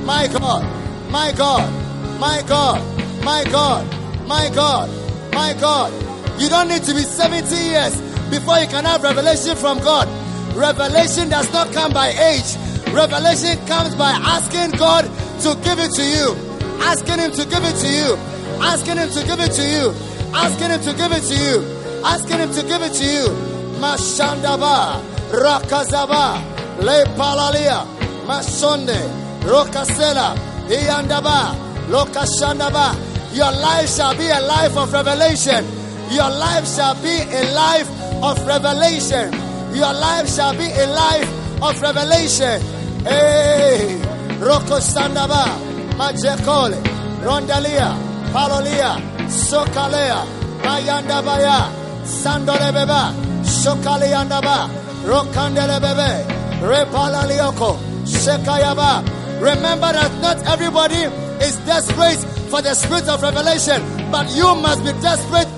my 0.05 0.27
God, 0.27 0.76
my 1.11 1.33
God, 1.33 1.69
my 2.21 2.43
God, 2.47 2.81
my 3.25 3.45
God, 3.45 4.27
my 4.27 4.51
God, 4.55 4.91
my 5.33 5.55
God. 5.55 5.93
You 6.41 6.49
don't 6.49 6.69
need 6.69 6.83
to 6.85 6.95
be 6.95 7.03
70 7.03 7.55
years 7.55 8.01
before 8.31 8.59
you 8.59 8.67
can 8.67 8.85
have 8.85 9.03
revelation 9.03 9.57
from 9.57 9.79
God. 9.79 10.09
Revelation 10.55 11.29
does 11.29 11.53
not 11.53 11.73
come 11.73 11.93
by 11.93 12.09
age. 12.09 12.57
Revelation 12.93 13.59
comes 13.67 13.95
by 13.95 14.11
asking 14.13 14.79
God 14.79 15.05
to 15.43 15.55
give 15.63 15.79
it 15.79 15.93
to 15.93 16.05
you. 16.05 16.35
Asking 16.81 17.19
Him 17.19 17.33
to 17.33 17.45
give 17.45 17.65
it 17.65 17.77
to 17.77 17.89
you. 17.89 18.17
Asking 18.63 18.97
Him 18.97 19.11
to 19.11 19.25
give 19.27 19.41
it 19.41 19.53
to 19.53 19.63
you. 19.63 19.95
Asking 20.35 20.71
Him 20.71 20.81
to 20.81 20.93
give 20.95 21.13
it 21.13 21.23
to 21.25 21.35
you. 21.35 22.03
Asking 22.05 22.39
Him 22.39 22.53
to 22.53 22.63
give 22.63 22.83
it 22.83 22.93
to 22.95 23.05
you. 23.05 23.27
Mashandaba, 23.81 25.01
Rakazaba, 25.31 26.41
Le 26.83 27.05
Palalia, 27.17 27.85
Masonde, 28.27 28.97
Rokasela. 29.43 30.56
Your 33.37 33.53
life 33.53 33.89
shall 33.95 34.17
be 34.17 34.27
a 34.29 34.41
life 34.41 34.77
of 34.77 34.93
revelation. 34.93 35.65
Your 36.11 36.31
life 36.31 36.67
shall 36.67 36.95
be 37.03 37.21
a 37.21 37.43
life 37.55 37.89
of 38.23 38.47
revelation. 38.47 39.33
Your 39.75 39.93
life 39.93 40.29
shall 40.29 40.53
be 40.57 40.65
a 40.65 40.87
life 40.87 41.63
of 41.63 41.81
revelation. 41.83 42.61
Hey, 43.05 44.01
Roko 44.41 44.81
Sandaba, 44.81 45.45
Majekole, 45.99 46.81
Rondalia, 47.21 47.95
Palolia, 48.33 48.97
Sokalea, 49.29 50.25
Mayandabaya, 50.63 51.71
Sandolebeba, 52.05 53.13
Shokaliandaba, 53.45 54.69
Rokandelebebe, 55.05 56.25
Repalalioko, 56.63 57.77
Shekayaba. 58.07 59.16
Remember 59.41 59.93
that 59.93 60.13
not 60.21 60.39
everybody 60.47 61.03
is 61.45 61.57
desperate 61.67 62.19
for 62.51 62.63
the 62.63 62.75
spirit 62.75 63.09
of 63.09 63.23
revelation, 63.23 63.83
but 64.11 64.35
you 64.35 64.55
must 64.55 64.85
be 64.85 64.93
desperate 65.01 65.49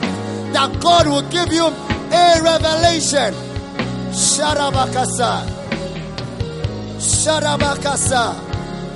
that 0.52 0.80
God 0.80 1.06
will 1.06 1.22
give 1.30 1.52
you 1.52 1.66
a 1.66 2.40
revelation. 2.42 3.34
Sharabakasa. 4.10 5.46
Sharabakasa. 6.98 8.34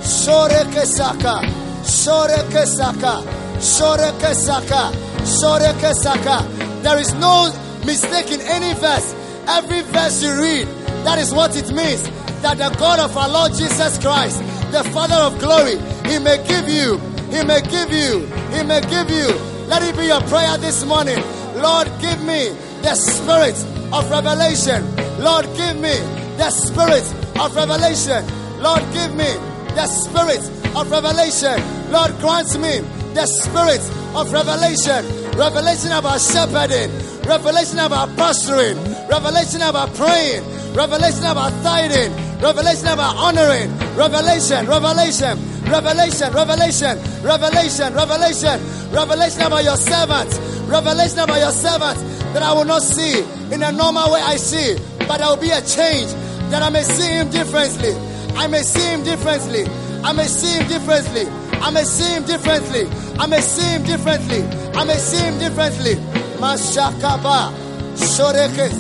Shorekesaka. 0.03 1.45
Shorekesaka. 1.85 3.23
Shorekesaka. 3.61 4.93
Shorekesaka. 5.23 6.83
There 6.83 6.99
is 6.99 7.15
no 7.15 7.53
mistake 7.87 8.33
in 8.33 8.41
any 8.41 8.75
verse. 8.81 9.15
Every 9.47 9.83
verse 9.83 10.23
you 10.23 10.41
read, 10.41 10.67
that 11.05 11.19
is 11.19 11.33
what 11.33 11.55
it 11.57 11.71
means. 11.73 12.03
That 12.43 12.59
the 12.59 12.75
God 12.79 12.99
of 12.99 13.17
our 13.17 13.29
Lord 13.29 13.53
Jesus 13.53 13.99
Christ, 13.99 14.43
the 14.73 14.83
Father 14.85 15.15
of 15.15 15.39
glory, 15.39 15.77
He 16.11 16.19
may 16.19 16.43
give 16.49 16.69
you, 16.69 16.99
He 17.31 17.45
may 17.45 17.61
give 17.61 17.93
you, 17.93 18.27
He 18.57 18.65
may 18.65 18.81
give 18.89 19.11
you. 19.11 19.29
Let 19.69 19.83
it 19.83 19.97
be 19.97 20.07
your 20.07 20.21
prayer 20.23 20.57
this 20.59 20.85
morning. 20.85 21.19
Lord, 21.57 21.89
give 22.01 22.25
me 22.25 22.49
the 22.81 22.95
spirit 22.97 23.57
of 23.93 24.11
revelation. 24.11 24.83
Lord, 25.23 25.45
give 25.57 25.77
me 25.77 25.95
the 26.41 26.51
spirit 26.51 27.05
of 27.39 27.55
revelation. 27.55 28.25
Lord, 28.61 28.83
give 28.93 29.15
me 29.15 29.29
the 29.77 29.87
spirit 29.87 30.43
of 30.77 30.91
revelation. 30.91 31.61
Lord, 31.93 32.13
grant 32.21 32.59
me 32.61 32.81
the 33.15 33.27
spirit 33.27 33.85
of 34.17 34.33
revelation. 34.33 35.05
Revelation 35.37 35.93
about 35.93 36.21
shepherding, 36.21 36.91
revelation 37.29 37.79
about 37.79 38.09
pastoring, 38.11 38.77
revelation 39.09 39.63
about 39.63 39.95
praying, 39.95 40.43
revelation 40.75 41.25
about 41.25 41.53
tithing, 41.63 42.13
revelation 42.43 42.89
about 42.89 43.17
honoring, 43.17 43.71
revelation, 43.95 44.67
revelation, 44.67 45.39
revelation, 45.71 46.33
revelation, 46.33 46.99
revelation, 47.23 47.95
revelation, 47.95 48.61
revelation 48.91 49.41
about 49.43 49.63
your 49.65 49.77
servants, 49.77 50.39
revelation 50.67 51.19
about 51.21 51.39
your 51.39 51.53
servants 51.53 52.03
that 52.35 52.43
I 52.43 52.53
will 52.53 52.65
not 52.65 52.83
see 52.83 53.21
in 53.53 53.63
a 53.63 53.71
normal 53.71 54.11
way 54.13 54.21
I 54.21 54.37
see, 54.37 54.77
but 55.07 55.19
there 55.19 55.29
will 55.29 55.37
be 55.37 55.51
a 55.51 55.61
change 55.63 56.11
that 56.51 56.63
I 56.63 56.71
may 56.71 56.83
see 56.83 57.07
him 57.07 57.31
differently. 57.31 57.95
I 58.35 58.47
may 58.49 58.63
see 58.63 58.81
him 58.91 59.05
differently. 59.05 59.65
I 60.03 60.13
may 60.13 60.27
see 60.27 60.59
him 60.59 60.67
differently. 60.69 61.27
I 61.63 61.71
may 61.71 61.85
see 61.85 62.11
him 62.13 62.25
differently. 62.25 62.87
I 63.21 63.27
may 63.27 63.41
see 63.41 63.63
him 63.71 63.83
differently. 63.85 64.43
I 64.75 64.85
may 64.85 64.97
see 64.97 65.23
him 65.23 65.39
differently. 65.39 65.95
Mashakaba, 66.43 67.55
Shorekes, 67.95 68.75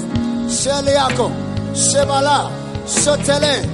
Sheliako, 0.51 1.31
Shebala, 1.75 2.62
Shotele, 2.93 3.64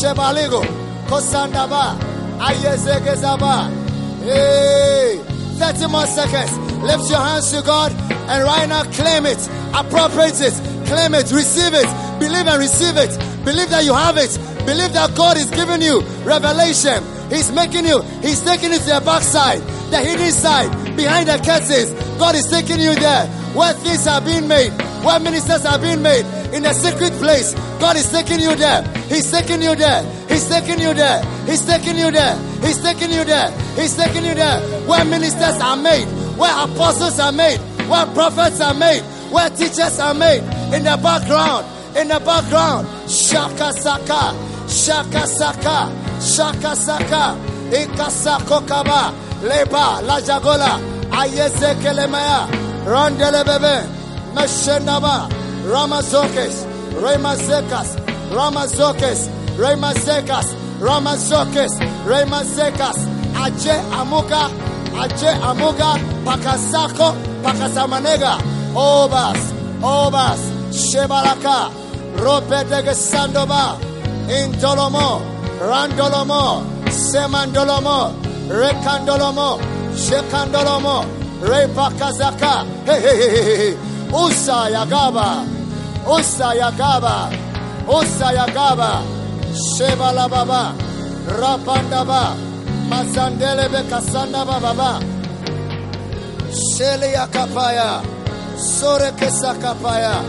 Shebaligo, 0.00 0.62
Kosandaba, 1.06 1.98
Ayezegezaba. 2.38 3.70
Hey, 4.22 5.20
30 5.58 5.86
more 5.88 6.06
seconds. 6.06 6.58
Lift 6.82 7.10
your 7.10 7.20
hands 7.20 7.52
to 7.52 7.62
God 7.62 7.92
and 7.92 8.44
right 8.44 8.68
now 8.68 8.82
claim 8.84 9.26
it, 9.26 9.38
appropriate 9.74 10.40
it, 10.40 10.54
claim 10.86 11.14
it, 11.14 11.30
receive 11.30 11.74
it, 11.74 11.86
believe 12.18 12.46
and 12.46 12.58
receive 12.58 12.96
it. 12.96 13.10
Believe 13.44 13.70
that 13.70 13.84
you 13.84 13.92
have 13.92 14.16
it. 14.16 14.30
Believe 14.64 14.92
that 14.94 15.14
God 15.16 15.36
is 15.36 15.50
giving 15.50 15.82
you 15.82 16.00
revelation. 16.22 17.02
He's 17.28 17.50
making 17.50 17.86
you, 17.86 18.00
He's 18.22 18.40
taking 18.40 18.70
you 18.70 18.78
to 18.78 18.84
the 18.84 19.02
backside, 19.04 19.60
the 19.90 19.98
hidden 19.98 20.30
side, 20.30 20.70
behind 20.96 21.28
the 21.28 21.38
curtains. 21.38 21.90
God 22.18 22.34
is 22.36 22.46
taking 22.46 22.78
you 22.78 22.94
there 22.94 23.26
where 23.54 23.74
things 23.74 24.06
are 24.06 24.20
being 24.20 24.46
made, 24.46 24.70
where 25.02 25.18
ministers 25.18 25.64
are 25.66 25.78
being 25.78 26.02
made, 26.02 26.24
in 26.52 26.66
a 26.66 26.74
secret 26.74 27.12
place. 27.14 27.54
God 27.80 27.96
is 27.96 28.10
taking 28.10 28.40
you 28.40 28.54
there. 28.56 28.82
He's 29.08 29.30
taking 29.30 29.62
you 29.62 29.74
there. 29.74 30.04
He's 30.28 30.46
taking 30.48 30.78
you 30.78 30.94
there. 30.94 31.24
He's 31.46 31.64
taking 31.64 31.96
you 31.96 32.10
there. 32.10 32.36
He's 32.60 32.80
taking 32.82 33.10
you 33.10 33.24
there. 33.24 33.50
He's 33.74 33.96
taking 33.96 34.24
you 34.24 34.34
there. 34.34 34.60
Where 34.86 35.04
ministers 35.04 35.60
are 35.60 35.76
made, 35.76 36.06
where 36.36 36.52
apostles 36.64 37.18
are 37.18 37.32
made, 37.32 37.58
where 37.88 38.06
prophets 38.06 38.60
are 38.60 38.74
made, 38.74 39.02
where 39.32 39.48
teachers 39.50 39.98
are 39.98 40.14
made. 40.14 40.42
In 40.74 40.84
the 40.84 40.98
background, 41.02 41.66
in 41.96 42.08
the 42.08 42.20
background, 42.20 42.86
Shaka 43.10 43.72
Saka, 43.72 44.32
Shaka 44.68 45.26
Saka, 45.26 45.90
Shaka 46.20 46.76
Saka, 46.76 47.36
Ikasako 47.72 48.66
Kaba, 48.68 49.14
Leba, 49.40 50.02
La 50.06 50.20
Jagola, 50.20 50.78
Ayese 51.10 51.74
Kelemaya, 51.80 52.46
Randele 52.84 53.44
Bebe, 53.44 53.86
Meshenaba, 54.34 55.41
Ramazokes, 55.64 56.64
Remazekas, 56.94 57.96
Ramazokes, 58.34 59.28
Remazekas, 59.56 60.54
Ramazokes, 60.80 61.72
Remazekas, 62.06 62.98
Aje 63.34 63.76
Amuka, 63.92 64.50
Aje 64.94 65.30
Amuga, 65.40 65.94
Pakasako, 66.24 67.14
Pakasamanega, 67.42 68.38
Obas, 68.74 69.38
Obas, 69.82 70.40
Shebalaka, 70.72 71.70
Robedege 72.16 72.94
Sandoba, 72.94 73.78
Intolomo, 74.28 75.22
Randolomo, 75.60 76.64
Semandolomo, 76.90 78.12
Rekandolomo, 78.48 79.60
Shekandolomo, 79.94 81.04
Repakazaka, 81.40 82.66
hey, 82.84 83.00
hey, 83.00 83.16
hey, 83.16 83.44
hey, 83.44 83.56
hey. 83.76 83.91
Usa 84.12 84.68
Yagaba, 84.70 85.46
Usa 86.06 86.52
Yagaba, 86.54 87.32
Usa 87.88 88.28
Yagaba, 88.36 89.02
Shebala 89.52 90.28
Baba, 90.28 90.74
Rapandaba, 91.26 92.36
Mazandele 92.90 93.68
Bekasandaba 93.68 94.60
Baba, 94.60 95.00
Shele 96.50 97.14
Yakapaya, 97.14 98.04
Sore 98.58 99.12
Kesakapaya, 99.12 100.22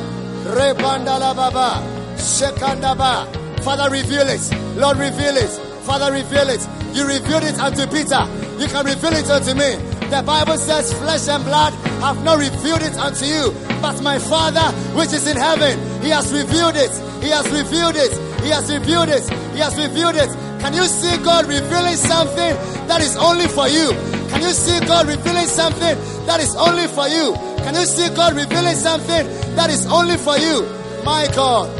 Rebandala 0.45 1.35
Baba, 1.35 1.83
Shekandaba. 2.15 3.27
Father, 3.63 3.89
reveal 3.89 4.27
it. 4.29 4.41
Lord, 4.77 4.97
reveal 4.97 5.35
it. 5.37 5.49
Father, 5.83 6.11
reveal 6.11 6.49
it. 6.49 6.65
You 6.93 7.05
revealed 7.07 7.43
it 7.43 7.59
unto 7.59 7.85
Peter. 7.87 8.23
You 8.59 8.67
can 8.67 8.85
reveal 8.85 9.13
it 9.13 9.29
unto 9.29 9.53
me. 9.55 9.92
The 10.13 10.21
Bible 10.21 10.57
says, 10.57 10.93
Flesh 10.93 11.27
and 11.27 11.43
blood 11.43 11.73
have 12.05 12.23
not 12.23 12.37
revealed 12.37 12.83
it 12.83 12.93
unto 13.01 13.25
you, 13.25 13.49
but 13.81 13.99
my 14.03 14.19
Father 14.19 14.61
which 14.93 15.11
is 15.11 15.25
in 15.25 15.35
heaven, 15.35 15.73
He 16.03 16.09
has 16.09 16.31
revealed 16.31 16.75
it. 16.75 16.93
He 17.23 17.29
has 17.33 17.49
revealed 17.49 17.95
it. 17.97 18.13
He 18.43 18.49
has 18.53 18.69
revealed 18.71 19.09
it. 19.09 19.25
He 19.53 19.59
has 19.59 19.73
revealed 19.75 20.13
it. 20.13 20.29
Can 20.61 20.75
you 20.75 20.85
see 20.85 21.17
God 21.23 21.47
revealing 21.47 21.97
something 21.97 22.53
that 22.85 23.01
is 23.01 23.17
only 23.17 23.47
for 23.47 23.67
you? 23.67 23.89
Can 24.29 24.43
you 24.43 24.53
see 24.53 24.79
God 24.85 25.07
revealing 25.07 25.47
something 25.47 25.97
that 26.29 26.39
is 26.39 26.55
only 26.57 26.85
for 26.93 27.07
you? 27.07 27.33
Can 27.65 27.73
you 27.73 27.85
see 27.85 28.07
God 28.13 28.35
revealing 28.35 28.75
something 28.75 29.25
that 29.57 29.71
is 29.71 29.87
only 29.87 30.17
for 30.17 30.37
you? 30.37 30.61
My 31.03 31.25
God, 31.33 31.73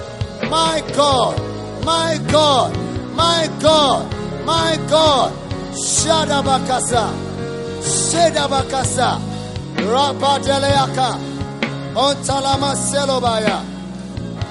my 0.50 0.82
God, 0.98 1.38
my 1.86 2.18
God, 2.32 2.74
my 3.14 3.48
God, 3.62 4.10
my 4.44 4.80
God. 4.90 5.34
Shadabakasa, 5.74 7.33
Shadabakasa, 7.84 9.20
Rabadeleaka, 9.76 11.20
Ontalama 11.94 12.74
Selobaya, 12.76 13.62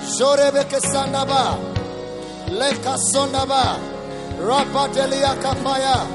Shorebeke 0.02 0.80
Sandaba, 0.80 1.58
Leka 2.48 2.94
Sondaba, 2.98 3.78
Rabadeliaka 4.38 5.54
Paya, 5.64 6.06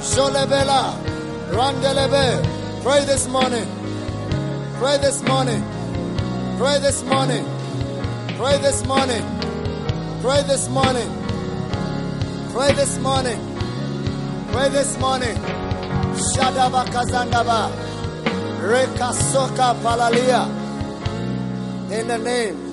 Sholebela, 0.00 0.94
Randelebe. 1.50 2.82
Pray 2.82 3.04
this 3.04 3.26
morning. 3.28 3.66
Pray 4.78 4.98
this 4.98 5.22
morning. 5.22 5.62
Pray 6.58 6.78
this 6.78 7.02
morning. 7.04 7.44
Pray 8.36 8.58
this 8.58 8.84
morning. 8.86 9.24
Pray 10.22 10.42
this 10.42 10.68
morning. 10.68 11.10
Pray 12.52 12.72
this 12.74 12.98
morning. 12.98 13.38
Pray 14.52 14.68
this 14.70 14.98
morning. 14.98 15.69
Shadaba 16.14 16.84
Kazandaba. 16.86 17.70
Rekasoka 18.60 19.74
Palalia. 19.82 20.46
In 21.90 22.06
the 22.08 22.18
name 22.18 22.70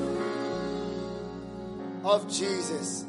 of 2.04 2.28
Jesus. 2.32 3.06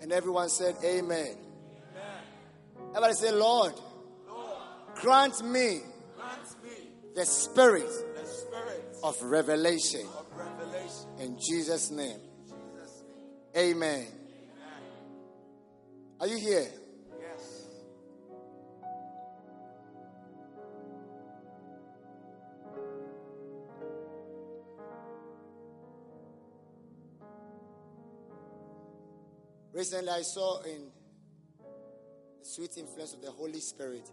And 0.00 0.12
everyone 0.12 0.48
said, 0.48 0.76
Amen. 0.84 1.08
Amen. 1.10 1.36
Everybody 2.90 3.14
say, 3.14 3.32
Lord, 3.32 3.72
Lord, 4.28 4.52
grant 4.94 5.42
me 5.44 5.80
grant 6.16 6.62
me 6.62 6.70
the 7.14 7.24
spirit 7.26 7.88
the 8.14 8.26
spirit 8.26 8.96
of 9.02 9.20
revelation. 9.22 10.06
of 10.16 10.26
revelation. 10.36 11.08
In 11.20 11.36
Jesus' 11.38 11.90
name. 11.90 12.20
Jesus' 12.46 13.02
name. 13.56 13.72
Amen. 13.76 14.06
Amen. 14.06 14.06
Are 16.20 16.26
you 16.28 16.38
here? 16.38 16.68
Recently, 29.76 30.08
I 30.08 30.22
saw 30.22 30.62
in 30.62 30.86
the 31.58 32.46
sweet 32.46 32.78
influence 32.78 33.12
of 33.12 33.20
the 33.20 33.30
Holy 33.30 33.60
Spirit 33.60 34.10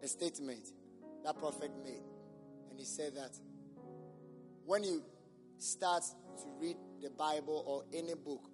a 0.00 0.06
statement 0.06 0.68
that 1.24 1.36
prophet 1.36 1.72
made. 1.82 2.04
And 2.70 2.78
he 2.78 2.84
said 2.84 3.16
that 3.16 3.32
when 4.64 4.84
you 4.84 5.02
start 5.58 6.04
to 6.04 6.44
read 6.60 6.76
the 7.02 7.10
Bible 7.10 7.64
or 7.66 7.82
any 7.92 8.14
book, 8.14 8.48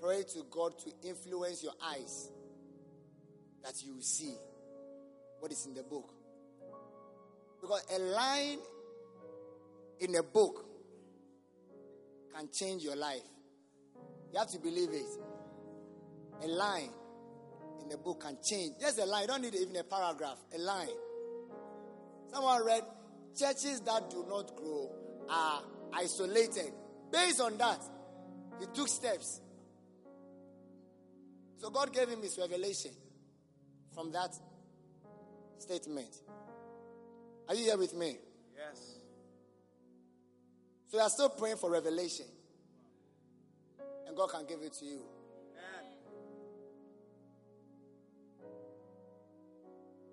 pray 0.00 0.22
to 0.32 0.46
God 0.50 0.72
to 0.84 1.06
influence 1.06 1.62
your 1.62 1.74
eyes 1.84 2.30
that 3.62 3.74
you 3.84 4.00
see 4.00 4.36
what 5.38 5.52
is 5.52 5.66
in 5.66 5.74
the 5.74 5.82
book. 5.82 6.14
Because 7.60 7.84
a 7.94 7.98
line 7.98 8.58
in 9.98 10.14
a 10.14 10.22
book 10.22 10.64
can 12.34 12.48
change 12.50 12.82
your 12.82 12.96
life. 12.96 13.20
You 14.32 14.38
have 14.38 14.50
to 14.50 14.58
believe 14.58 14.90
it. 14.90 15.06
A 16.42 16.46
line 16.46 16.90
in 17.82 17.88
the 17.88 17.98
book 17.98 18.22
can 18.22 18.38
change. 18.42 18.74
Just 18.80 18.98
a 18.98 19.04
line. 19.04 19.22
You 19.22 19.28
don't 19.28 19.42
need 19.42 19.54
even 19.54 19.76
a 19.76 19.84
paragraph. 19.84 20.38
A 20.54 20.58
line. 20.58 20.88
Someone 22.32 22.64
read, 22.64 22.82
churches 23.36 23.80
that 23.80 24.08
do 24.10 24.24
not 24.28 24.54
grow 24.56 24.90
are 25.28 25.62
isolated. 25.92 26.72
Based 27.12 27.40
on 27.40 27.58
that, 27.58 27.80
he 28.60 28.66
took 28.72 28.88
steps. 28.88 29.40
So 31.58 31.70
God 31.70 31.92
gave 31.92 32.08
him 32.08 32.22
his 32.22 32.38
revelation 32.38 32.92
from 33.94 34.12
that 34.12 34.34
statement. 35.58 36.14
Are 37.48 37.54
you 37.54 37.64
here 37.64 37.76
with 37.76 37.94
me? 37.94 38.16
Yes. 38.56 38.94
So 40.88 40.98
you 40.98 41.02
are 41.02 41.10
still 41.10 41.28
praying 41.30 41.56
for 41.56 41.70
revelation. 41.70 42.26
And 44.10 44.16
God 44.16 44.30
can 44.30 44.44
give 44.44 44.60
it 44.60 44.72
to 44.72 44.84
you. 44.84 45.02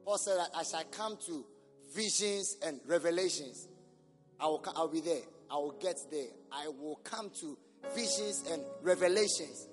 Paul 0.05 0.19
said 0.19 0.37
that 0.37 0.49
I 0.55 0.61
shall 0.61 0.83
come 0.91 1.17
to 1.25 1.43
visions 1.95 2.57
and 2.63 2.79
revelations. 2.85 3.67
I 4.39 4.45
will, 4.45 4.63
I'll 4.75 4.87
be 4.87 5.01
there. 5.01 5.23
I 5.49 5.55
will 5.55 5.79
get 5.81 5.95
there. 6.11 6.27
I 6.51 6.67
will 6.67 6.97
come 7.03 7.31
to 7.41 7.57
visions 7.95 8.43
and 8.51 8.61
revelations. 8.83 9.67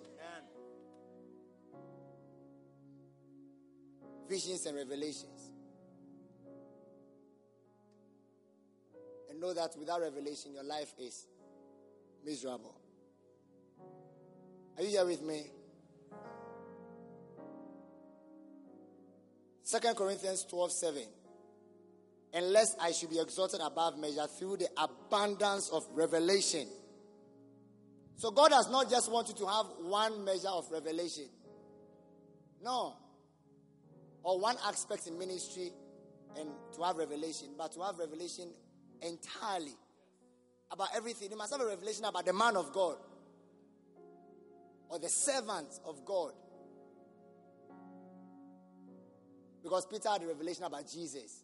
Visions 4.26 4.64
and 4.64 4.76
revelations. 4.78 5.50
And 9.28 9.38
know 9.38 9.52
that 9.52 9.72
without 9.78 10.00
revelation, 10.00 10.54
your 10.54 10.64
life 10.64 10.94
is 10.98 11.26
miserable. 12.24 12.80
Are 14.76 14.82
you 14.82 14.90
here 14.90 15.06
with 15.06 15.22
me? 15.22 15.46
Second 19.62 19.96
Corinthians 19.96 20.44
12 20.44 20.72
7. 20.72 21.02
Unless 22.34 22.76
I 22.80 22.90
should 22.90 23.10
be 23.10 23.20
exalted 23.20 23.60
above 23.64 23.98
measure 23.98 24.26
through 24.38 24.56
the 24.56 24.68
abundance 24.76 25.70
of 25.70 25.84
revelation. 25.92 26.66
So 28.16 28.30
God 28.30 28.50
does 28.50 28.70
not 28.70 28.90
just 28.90 29.10
want 29.10 29.28
you 29.28 29.34
to 29.34 29.46
have 29.46 29.66
one 29.80 30.24
measure 30.24 30.48
of 30.48 30.70
revelation. 30.70 31.26
No. 32.62 32.96
Or 34.24 34.40
one 34.40 34.56
aspect 34.66 35.06
in 35.06 35.16
ministry 35.18 35.70
and 36.38 36.48
to 36.74 36.82
have 36.82 36.96
revelation, 36.96 37.48
but 37.56 37.72
to 37.74 37.82
have 37.82 37.98
revelation 37.98 38.50
entirely 39.02 39.74
about 40.70 40.88
everything. 40.96 41.30
You 41.30 41.36
must 41.36 41.52
have 41.52 41.60
a 41.60 41.66
revelation 41.66 42.04
about 42.04 42.26
the 42.26 42.32
man 42.32 42.56
of 42.56 42.72
God 42.72 42.96
or 44.94 45.00
the 45.00 45.08
servants 45.08 45.80
of 45.84 46.04
God. 46.04 46.30
Because 49.60 49.86
Peter 49.86 50.08
had 50.08 50.22
a 50.22 50.26
revelation 50.28 50.62
about 50.62 50.88
Jesus. 50.88 51.42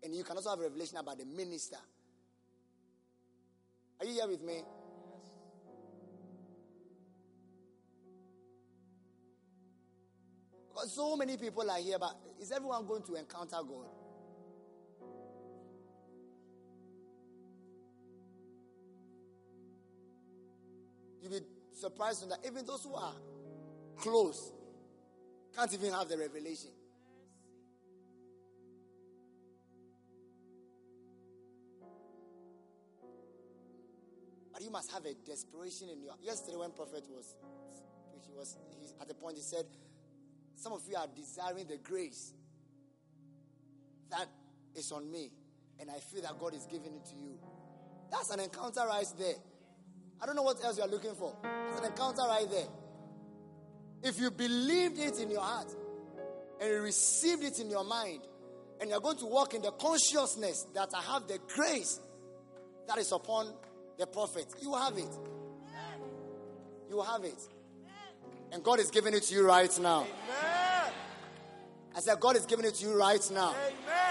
And 0.00 0.14
you 0.14 0.22
can 0.22 0.36
also 0.36 0.50
have 0.50 0.60
a 0.60 0.62
revelation 0.62 0.96
about 0.98 1.18
the 1.18 1.24
minister. 1.24 1.78
Are 3.98 4.06
you 4.06 4.12
here 4.12 4.28
with 4.28 4.44
me? 4.44 4.62
Because 10.68 10.92
so 10.92 11.16
many 11.16 11.36
people 11.36 11.68
are 11.68 11.78
here, 11.78 11.98
but 11.98 12.14
is 12.40 12.52
everyone 12.52 12.86
going 12.86 13.02
to 13.02 13.16
encounter 13.16 13.56
God? 13.56 13.88
To 21.90 22.26
that 22.26 22.38
even 22.46 22.64
those 22.66 22.84
who 22.84 22.94
are 22.94 23.14
close 23.96 24.52
can't 25.54 25.72
even 25.72 25.92
have 25.92 26.08
the 26.08 26.18
revelation. 26.18 26.70
But 34.52 34.62
you 34.62 34.70
must 34.70 34.90
have 34.92 35.04
a 35.04 35.14
desperation 35.14 35.88
in 35.90 36.02
your. 36.02 36.14
Yesterday, 36.22 36.56
when 36.56 36.70
prophet 36.72 37.04
was, 37.10 37.34
he 38.26 38.32
was 38.32 38.56
he's 38.80 38.92
at 39.00 39.08
the 39.08 39.14
point 39.14 39.36
he 39.36 39.42
said, 39.42 39.66
some 40.56 40.72
of 40.72 40.80
you 40.88 40.96
are 40.96 41.06
desiring 41.14 41.66
the 41.66 41.76
grace 41.76 42.32
that 44.10 44.26
is 44.74 44.92
on 44.92 45.10
me, 45.10 45.30
and 45.78 45.90
I 45.90 45.98
feel 45.98 46.22
that 46.22 46.38
God 46.38 46.54
is 46.54 46.66
giving 46.70 46.94
it 46.94 47.04
to 47.06 47.16
you. 47.16 47.38
That's 48.10 48.30
an 48.30 48.40
encounter 48.40 48.80
right 48.86 49.06
there. 49.18 49.34
I 50.20 50.26
don't 50.26 50.36
know 50.36 50.42
what 50.42 50.62
else 50.64 50.76
you 50.78 50.82
are 50.82 50.88
looking 50.88 51.14
for. 51.14 51.34
It's 51.70 51.80
an 51.80 51.86
encounter 51.86 52.22
right 52.22 52.50
there. 52.50 52.66
If 54.02 54.18
you 54.18 54.30
believed 54.30 54.98
it 54.98 55.18
in 55.20 55.30
your 55.30 55.42
heart 55.42 55.68
and 56.60 56.70
you 56.70 56.80
received 56.80 57.44
it 57.44 57.58
in 57.58 57.70
your 57.70 57.84
mind, 57.84 58.22
and 58.80 58.90
you're 58.90 59.00
going 59.00 59.16
to 59.18 59.26
walk 59.26 59.54
in 59.54 59.62
the 59.62 59.72
consciousness 59.72 60.66
that 60.74 60.90
I 60.94 61.00
have 61.12 61.26
the 61.26 61.38
grace 61.54 61.98
that 62.86 62.98
is 62.98 63.10
upon 63.10 63.52
the 63.98 64.06
prophet, 64.06 64.46
you 64.60 64.74
have 64.74 64.98
it. 64.98 65.08
You 66.90 67.02
have 67.02 67.24
it. 67.24 67.40
And 68.52 68.62
God 68.62 68.78
is 68.78 68.90
giving 68.90 69.14
it 69.14 69.22
to 69.24 69.34
you 69.34 69.46
right 69.46 69.76
now. 69.80 70.00
Amen. 70.00 70.92
I 71.96 72.00
said, 72.00 72.20
God 72.20 72.36
is 72.36 72.46
giving 72.46 72.66
it 72.66 72.74
to 72.74 72.86
you 72.86 72.98
right 72.98 73.30
now. 73.32 73.54
Amen. 73.54 74.05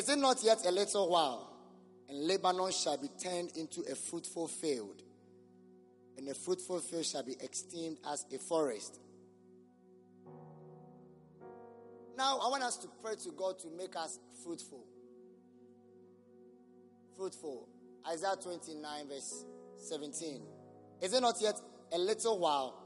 Is 0.00 0.08
it 0.08 0.18
not 0.18 0.42
yet 0.42 0.64
a 0.64 0.70
little 0.70 1.10
while, 1.10 1.52
and 2.08 2.26
Lebanon 2.26 2.72
shall 2.72 2.96
be 2.96 3.08
turned 3.22 3.54
into 3.54 3.82
a 3.82 3.94
fruitful 3.94 4.48
field, 4.48 5.02
and 6.16 6.26
a 6.26 6.32
fruitful 6.32 6.80
field 6.80 7.04
shall 7.04 7.22
be 7.22 7.32
esteemed 7.32 7.98
as 8.10 8.24
a 8.32 8.38
forest? 8.38 8.98
Now, 12.16 12.38
I 12.38 12.48
want 12.48 12.62
us 12.62 12.78
to 12.78 12.88
pray 13.02 13.16
to 13.24 13.30
God 13.32 13.58
to 13.58 13.68
make 13.76 13.94
us 13.94 14.18
fruitful. 14.42 14.86
Fruitful. 17.14 17.68
Isaiah 18.10 18.36
29, 18.42 19.06
verse 19.06 19.44
17. 19.86 20.40
Is 21.02 21.12
it 21.12 21.20
not 21.20 21.34
yet 21.42 21.60
a 21.92 21.98
little 21.98 22.38
while, 22.38 22.82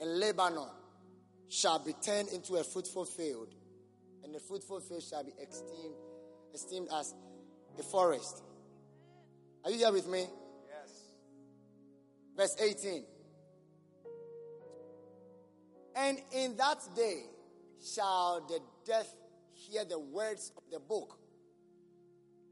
and 0.00 0.18
Lebanon 0.18 0.68
shall 1.48 1.78
be 1.78 1.92
turned 1.92 2.30
into 2.30 2.56
a 2.56 2.64
fruitful 2.64 3.04
field, 3.04 3.54
and 4.24 4.34
the 4.34 4.40
fruitful 4.40 4.80
field 4.80 5.02
shall 5.02 5.24
be 5.24 5.32
esteemed, 5.32 5.94
esteemed 6.54 6.88
as 6.98 7.14
a 7.78 7.82
forest. 7.82 8.42
Are 9.64 9.70
you 9.70 9.78
here 9.78 9.92
with 9.92 10.08
me? 10.08 10.26
Yes. 10.68 10.90
Verse 12.36 12.56
18. 12.60 13.04
And 15.94 16.18
in 16.32 16.56
that 16.56 16.78
day 16.96 17.22
shall 17.94 18.46
the 18.48 18.60
deaf 18.86 19.06
hear 19.52 19.84
the 19.84 19.98
words 19.98 20.52
of 20.56 20.62
the 20.70 20.80
book, 20.80 21.18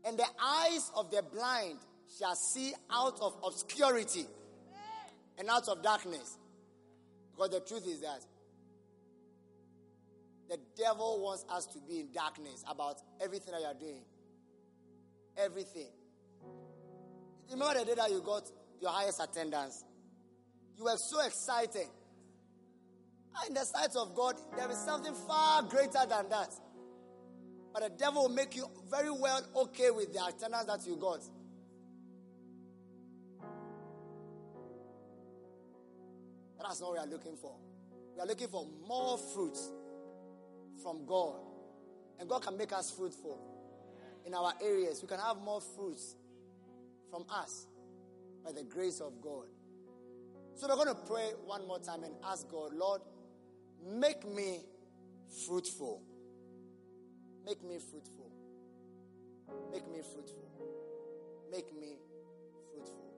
And 0.04 0.18
the 0.18 0.26
eyes 0.42 0.90
of 0.96 1.10
the 1.10 1.22
blind 1.22 1.78
shall 2.18 2.34
see 2.34 2.72
out 2.90 3.18
of 3.20 3.34
obscurity 3.44 4.26
and 5.38 5.48
out 5.48 5.68
of 5.68 5.82
darkness. 5.82 6.38
Because 7.32 7.50
the 7.50 7.60
truth 7.60 7.86
is 7.86 8.00
that 8.00 8.20
the 10.51 10.59
devil 10.76 11.22
wants 11.22 11.44
us 11.48 11.64
to 11.66 11.78
be 11.88 12.01
in 12.01 12.12
darkness 12.12 12.64
about 12.68 12.96
everything 13.22 13.53
that 13.53 13.61
you 13.61 13.66
are 13.68 13.74
doing. 13.74 14.03
Everything. 15.36 15.86
Remember 17.53 17.78
the 17.78 17.84
day 17.86 17.94
that 17.94 18.11
you 18.11 18.20
got 18.20 18.42
your 18.80 18.90
highest 18.90 19.22
attendance? 19.22 19.84
You 20.76 20.84
were 20.84 20.96
so 20.96 21.24
excited. 21.24 21.86
Ah, 23.36 23.44
in 23.46 23.55
the 23.55 23.64
sight 23.64 23.90
of 23.96 24.12
God, 24.16 24.34
there 24.57 24.68
is 24.68 24.78
something 24.84 25.14
far 25.28 25.62
greater 25.62 26.05
than 26.09 26.28
that. 26.30 26.51
But 27.72 27.82
the 27.84 27.90
devil 27.96 28.22
will 28.22 28.34
make 28.34 28.57
you 28.57 28.66
very 28.90 29.11
well 29.11 29.40
okay 29.55 29.92
with 29.92 30.12
the 30.12 30.18
attendance 30.18 30.64
that 30.64 30.84
you 30.84 30.96
got. 30.96 31.20
That's 36.61 36.80
not 36.80 36.88
what 36.88 36.92
we 36.94 36.98
are 36.98 37.12
looking 37.12 37.36
for. 37.36 37.55
We 38.16 38.22
are 38.22 38.26
looking 38.26 38.48
for 38.48 38.66
more 38.88 39.16
fruits 39.32 39.70
from 40.83 41.05
God. 41.07 41.41
And 42.18 42.28
God 42.28 42.43
can 42.43 42.57
make 42.57 42.72
us 42.72 42.91
fruitful 42.91 43.39
in 44.26 44.35
our 44.35 44.53
areas. 44.62 45.01
We 45.03 45.09
can 45.09 45.18
have 45.18 45.39
more 45.39 45.61
fruits 45.61 46.16
from 47.11 47.24
us 47.31 47.66
by 48.45 48.53
the 48.53 48.62
grace 48.62 49.01
of 49.01 49.20
God. 49.20 49.47
So 50.55 50.68
we're 50.68 50.74
going 50.74 50.89
to 50.89 51.03
pray 51.09 51.31
one 51.45 51.66
more 51.66 51.78
time 51.78 52.05
and 52.05 52.14
ask 52.24 52.49
God, 52.51 52.72
Lord, 52.74 53.01
make 53.83 54.28
me 54.28 54.61
fruitful. 55.47 56.03
Make 57.47 57.62
me 57.64 57.78
fruitful. 57.78 58.31
Make 59.72 59.91
me 59.91 60.01
fruitful. 60.03 60.45
Make 61.51 61.74
me 61.74 61.97
fruitful. 62.72 63.11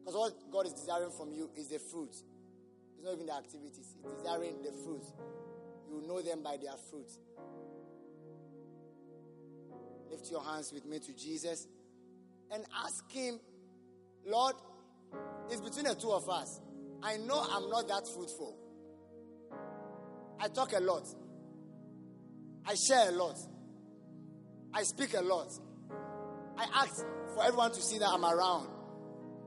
Because 0.00 0.14
what 0.14 0.50
God 0.52 0.66
is 0.66 0.72
desiring 0.74 1.10
from 1.10 1.32
you 1.32 1.50
is 1.56 1.68
the 1.68 1.78
fruit. 1.78 2.10
It's 2.10 3.04
not 3.04 3.14
even 3.14 3.26
the 3.26 3.34
activities, 3.34 3.94
it's 4.04 4.18
desiring 4.18 4.62
the 4.62 4.72
fruit. 4.84 5.04
You 5.90 6.06
know 6.06 6.20
them 6.22 6.42
by 6.42 6.56
their 6.56 6.76
fruit. 6.90 7.10
Lift 10.10 10.30
your 10.30 10.42
hands 10.42 10.72
with 10.72 10.86
me 10.86 10.98
to 10.98 11.12
Jesus 11.12 11.66
and 12.52 12.64
ask 12.84 13.10
Him, 13.10 13.40
Lord, 14.26 14.54
it's 15.50 15.60
between 15.60 15.84
the 15.84 15.94
two 15.94 16.10
of 16.10 16.28
us. 16.28 16.60
I 17.02 17.16
know 17.16 17.44
I'm 17.50 17.68
not 17.70 17.88
that 17.88 18.06
fruitful. 18.14 18.56
I 20.38 20.48
talk 20.48 20.72
a 20.72 20.80
lot. 20.80 21.06
I 22.66 22.74
share 22.74 23.08
a 23.08 23.12
lot. 23.12 23.36
I 24.72 24.82
speak 24.82 25.14
a 25.14 25.22
lot. 25.22 25.48
I 26.56 26.66
ask 26.82 27.04
for 27.34 27.44
everyone 27.44 27.72
to 27.72 27.80
see 27.80 27.98
that 27.98 28.08
I'm 28.08 28.24
around. 28.24 28.68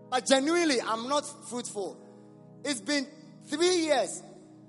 But 0.10 0.28
genuinely, 0.28 0.82
I'm 0.82 1.08
not 1.08 1.26
fruitful. 1.50 1.98
It's 2.64 2.82
been 2.82 3.08
three 3.50 3.78
years, 3.86 4.22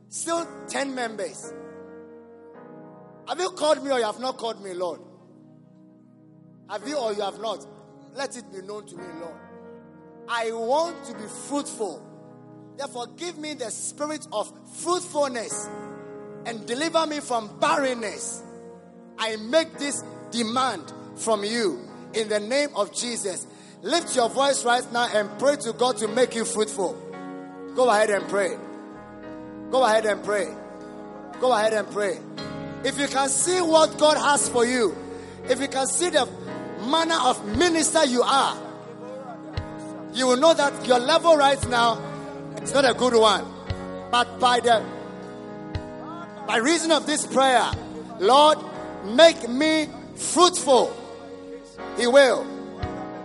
still 0.08 0.46
10 0.68 0.94
members. 0.94 1.52
Have 3.28 3.40
you 3.40 3.50
called 3.50 3.82
me 3.82 3.90
or 3.90 3.98
you 3.98 4.04
have 4.04 4.20
not 4.20 4.36
called 4.38 4.62
me, 4.62 4.74
Lord? 4.74 5.00
Have 6.68 6.86
you 6.86 6.96
or 6.96 7.12
you 7.12 7.22
have 7.22 7.40
not? 7.40 7.66
Let 8.14 8.36
it 8.36 8.44
be 8.52 8.62
known 8.62 8.86
to 8.86 8.96
me, 8.96 9.04
Lord. 9.20 9.34
I 10.28 10.52
want 10.52 11.04
to 11.06 11.14
be 11.14 11.26
fruitful. 11.48 12.10
Therefore, 12.76 13.06
give 13.16 13.38
me 13.38 13.54
the 13.54 13.70
spirit 13.70 14.26
of 14.32 14.52
fruitfulness 14.76 15.68
and 16.46 16.66
deliver 16.66 17.06
me 17.06 17.20
from 17.20 17.58
barrenness. 17.60 18.42
I 19.18 19.36
make 19.36 19.78
this 19.78 20.02
demand 20.30 20.92
from 21.16 21.44
you 21.44 21.80
in 22.14 22.28
the 22.28 22.40
name 22.40 22.70
of 22.74 22.94
Jesus. 22.94 23.46
Lift 23.82 24.16
your 24.16 24.28
voice 24.28 24.64
right 24.64 24.90
now 24.92 25.08
and 25.14 25.38
pray 25.38 25.56
to 25.56 25.72
God 25.72 25.98
to 25.98 26.08
make 26.08 26.34
you 26.34 26.44
fruitful. 26.44 26.94
Go 27.74 27.90
ahead 27.90 28.10
and 28.10 28.26
pray. 28.28 28.56
Go 29.70 29.84
ahead 29.84 30.06
and 30.06 30.22
pray. 30.24 30.46
Go 31.40 31.52
ahead 31.52 31.74
and 31.74 31.90
pray. 31.90 32.18
If 32.84 32.98
you 32.98 33.08
can 33.08 33.28
see 33.28 33.60
what 33.60 33.98
God 33.98 34.16
has 34.18 34.48
for 34.48 34.66
you, 34.66 34.94
if 35.48 35.60
you 35.60 35.68
can 35.68 35.86
see 35.86 36.10
the 36.10 36.28
manner 36.90 37.16
of 37.22 37.56
minister 37.56 38.04
you 38.04 38.22
are, 38.22 38.56
you 40.12 40.26
will 40.26 40.36
know 40.36 40.54
that 40.54 40.86
your 40.86 40.98
level 40.98 41.36
right 41.36 41.68
now 41.68 41.98
is 42.62 42.72
not 42.74 42.84
a 42.88 42.94
good 42.94 43.14
one. 43.14 43.44
But 44.10 44.38
by 44.38 44.60
the 44.60 44.84
by 46.46 46.58
reason 46.58 46.92
of 46.92 47.06
this 47.06 47.26
prayer, 47.26 47.70
Lord, 48.20 48.58
make 49.04 49.48
me 49.48 49.88
fruitful. 50.14 50.94
He 51.96 52.06
will. 52.06 52.46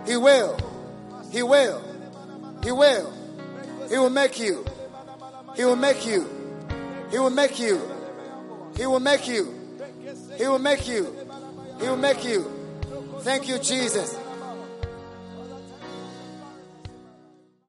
He 0.06 0.16
will. 0.16 0.56
He 1.30 1.42
will. 1.42 1.82
He 2.62 2.72
will. 2.72 3.12
He 3.88 3.98
will 3.98 4.10
make 4.10 4.38
you. 4.38 4.64
He 5.54 5.64
will 5.64 5.76
make 5.76 6.06
you. 6.06 6.26
He 7.10 7.18
will 7.18 7.30
make 7.30 7.58
you. 7.58 7.89
He 8.76 8.86
will 8.86 9.00
make 9.00 9.28
you. 9.28 9.54
He 10.36 10.46
will 10.46 10.58
make 10.58 10.88
you. 10.88 11.14
He 11.80 11.88
will 11.88 11.96
make 11.96 12.24
you. 12.24 12.50
Thank 13.20 13.48
you, 13.48 13.58
Jesus. 13.58 14.16